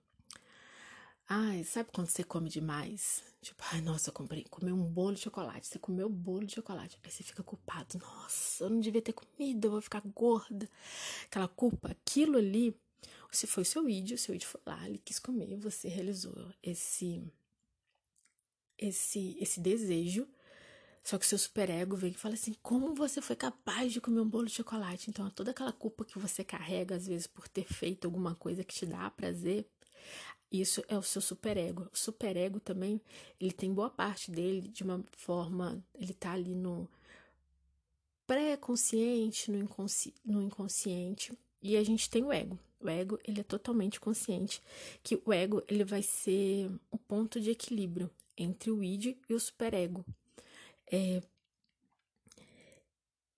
Ai, 1.28 1.64
sabe 1.64 1.90
quando 1.92 2.08
você 2.08 2.22
come 2.22 2.48
demais? 2.48 3.24
Tipo, 3.42 3.62
ai, 3.72 3.80
nossa, 3.80 4.10
eu 4.10 4.12
comprei, 4.14 4.44
comi 4.44 4.72
um 4.72 4.84
bolo 4.84 5.14
de 5.14 5.22
chocolate. 5.22 5.66
Você 5.66 5.78
comeu 5.78 6.08
bolo 6.08 6.44
de 6.44 6.54
chocolate. 6.54 6.98
Aí 7.02 7.10
você 7.10 7.22
fica 7.24 7.42
culpado. 7.42 7.98
Nossa, 7.98 8.64
eu 8.64 8.70
não 8.70 8.80
devia 8.80 9.02
ter 9.02 9.12
comido, 9.12 9.66
eu 9.66 9.70
vou 9.72 9.80
ficar 9.80 10.02
gorda. 10.14 10.68
Aquela 11.24 11.48
culpa, 11.48 11.90
aquilo 11.90 12.38
ali, 12.38 12.76
se 13.32 13.46
foi 13.46 13.62
o 13.62 13.66
seu 13.66 13.84
vídeo, 13.84 14.14
o 14.14 14.18
seu 14.18 14.32
vídeo 14.32 14.46
foi 14.46 14.60
lá, 14.66 14.86
ele 14.88 14.98
quis 14.98 15.18
comer, 15.18 15.56
você 15.56 15.88
realizou 15.88 16.52
esse 16.62 17.22
esse 18.78 19.36
esse 19.40 19.58
desejo 19.60 20.28
só 21.02 21.18
que 21.18 21.26
seu 21.26 21.38
superego 21.38 21.96
vem 21.96 22.10
e 22.10 22.14
fala 22.14 22.34
assim: 22.34 22.52
como 22.62 22.92
você 22.94 23.22
foi 23.22 23.36
capaz 23.36 23.92
de 23.92 24.00
comer 24.00 24.20
um 24.20 24.28
bolo 24.28 24.46
de 24.46 24.54
chocolate? 24.54 25.08
Então, 25.08 25.30
toda 25.30 25.52
aquela 25.52 25.72
culpa 25.72 26.04
que 26.04 26.18
você 26.18 26.42
carrega, 26.42 26.96
às 26.96 27.06
vezes, 27.06 27.28
por 27.28 27.46
ter 27.48 27.64
feito 27.64 28.06
alguma 28.06 28.34
coisa 28.34 28.64
que 28.64 28.74
te 28.74 28.84
dá 28.86 29.08
prazer, 29.10 29.68
isso 30.50 30.82
é 30.88 30.96
o 30.96 31.02
seu 31.02 31.20
superego. 31.20 31.88
O 31.92 31.96
superego 31.96 32.61
também, 32.61 33.00
ele 33.40 33.52
tem 33.52 33.72
boa 33.72 33.90
parte 33.90 34.30
dele 34.30 34.68
de 34.68 34.82
uma 34.82 35.04
forma, 35.12 35.82
ele 35.94 36.14
tá 36.14 36.32
ali 36.32 36.54
no 36.54 36.88
pré-consciente, 38.26 39.50
no, 39.50 39.59
inconsci 39.59 40.14
no 40.24 40.42
inconsciente, 40.42 41.32
E 41.62 41.76
a 41.76 41.82
gente 41.82 42.09
tem 42.09 42.22
o 42.22 42.32
ego. 42.32 42.59
O 42.80 42.88
ego, 42.88 43.18
ele 43.24 43.40
é 43.40 43.44
totalmente 43.44 43.98
consciente 43.98 44.62
que 45.02 45.20
o 45.24 45.32
ego, 45.32 45.62
ele 45.68 45.85
vai 45.85 46.02
ser 46.02 46.70
o 46.90 46.98
ponto 46.98 47.40
de 47.40 47.50
equilíbrio 47.50 48.11
entre 48.37 48.70
o 48.70 48.85
id 48.85 49.16
e 49.28 49.35
o 49.35 49.40
superego. 49.40 50.04
É, 50.92 51.22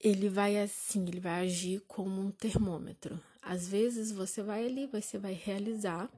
ele 0.01 0.29
vai 0.29 0.59
assim, 0.59 1.07
ele 1.07 1.21
vai 1.21 1.47
agir 1.47 1.81
como 1.87 2.21
um 2.21 2.31
termômetro. 2.31 3.21
Às 3.41 3.69
vezes 3.69 4.13
você 4.13 4.43
vai 4.43 4.67
ali, 4.67 4.87
você 4.87 5.19
vai 5.19 5.33
realizar 5.33 6.11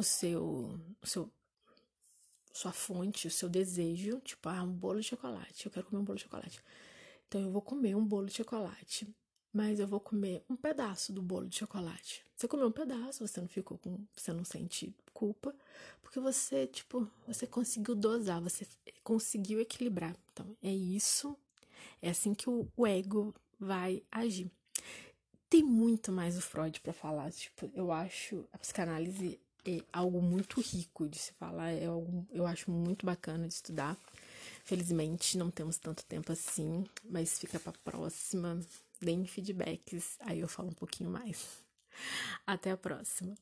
o 0.00 0.02
seu, 0.02 0.78
o 1.02 1.06
seu 1.06 1.30
sua 2.52 2.72
fonte, 2.72 3.26
o 3.26 3.30
seu 3.30 3.50
desejo, 3.50 4.18
tipo, 4.20 4.48
ah, 4.48 4.62
um 4.62 4.72
bolo 4.72 5.00
de 5.00 5.08
chocolate, 5.08 5.66
eu 5.66 5.70
quero 5.70 5.86
comer 5.86 6.00
um 6.00 6.04
bolo 6.04 6.16
de 6.16 6.24
chocolate. 6.24 6.62
Então 7.28 7.40
eu 7.42 7.50
vou 7.50 7.60
comer 7.60 7.94
um 7.94 8.04
bolo 8.04 8.26
de 8.26 8.34
chocolate, 8.34 9.06
mas 9.52 9.78
eu 9.78 9.86
vou 9.86 10.00
comer 10.00 10.42
um 10.48 10.56
pedaço 10.56 11.12
do 11.12 11.20
bolo 11.20 11.46
de 11.48 11.56
chocolate. 11.56 12.24
Você 12.34 12.48
comeu 12.48 12.68
um 12.68 12.72
pedaço, 12.72 13.26
você 13.26 13.40
não 13.40 13.48
ficou 13.48 13.76
com, 13.78 13.98
você 14.14 14.32
não 14.32 14.44
sente 14.44 14.94
culpa, 15.12 15.54
porque 16.02 16.18
você, 16.18 16.66
tipo, 16.66 17.10
você 17.26 17.46
conseguiu 17.46 17.94
dosar, 17.94 18.40
você 18.40 18.66
conseguiu 19.02 19.60
equilibrar. 19.60 20.16
Então 20.32 20.56
é 20.62 20.72
isso, 20.72 21.36
é 22.00 22.10
assim 22.10 22.32
que 22.32 22.48
o, 22.48 22.66
o 22.76 22.86
ego 22.86 23.34
vai 23.58 24.02
agir. 24.10 24.50
Tem 25.48 25.62
muito 25.62 26.10
mais 26.10 26.36
o 26.36 26.42
Freud 26.42 26.80
para 26.80 26.92
falar, 26.92 27.30
tipo, 27.32 27.70
eu 27.74 27.92
acho 27.92 28.48
a 28.52 28.58
psicanálise 28.58 29.38
é 29.66 29.80
algo 29.92 30.22
muito 30.22 30.60
rico 30.60 31.08
de 31.08 31.18
se 31.18 31.32
falar, 31.32 31.72
é 31.72 31.86
algo, 31.86 32.26
eu 32.30 32.46
acho 32.46 32.70
muito 32.70 33.04
bacana 33.04 33.48
de 33.48 33.54
estudar. 33.54 33.96
Felizmente 34.64 35.36
não 35.36 35.50
temos 35.50 35.78
tanto 35.78 36.04
tempo 36.04 36.32
assim, 36.32 36.84
mas 37.04 37.38
fica 37.38 37.58
para 37.58 37.72
próxima. 37.84 38.60
Deem 39.00 39.26
feedbacks, 39.26 40.16
aí 40.20 40.40
eu 40.40 40.48
falo 40.48 40.70
um 40.70 40.74
pouquinho 40.74 41.10
mais. 41.10 41.64
Até 42.46 42.70
a 42.70 42.76
próxima. 42.76 43.34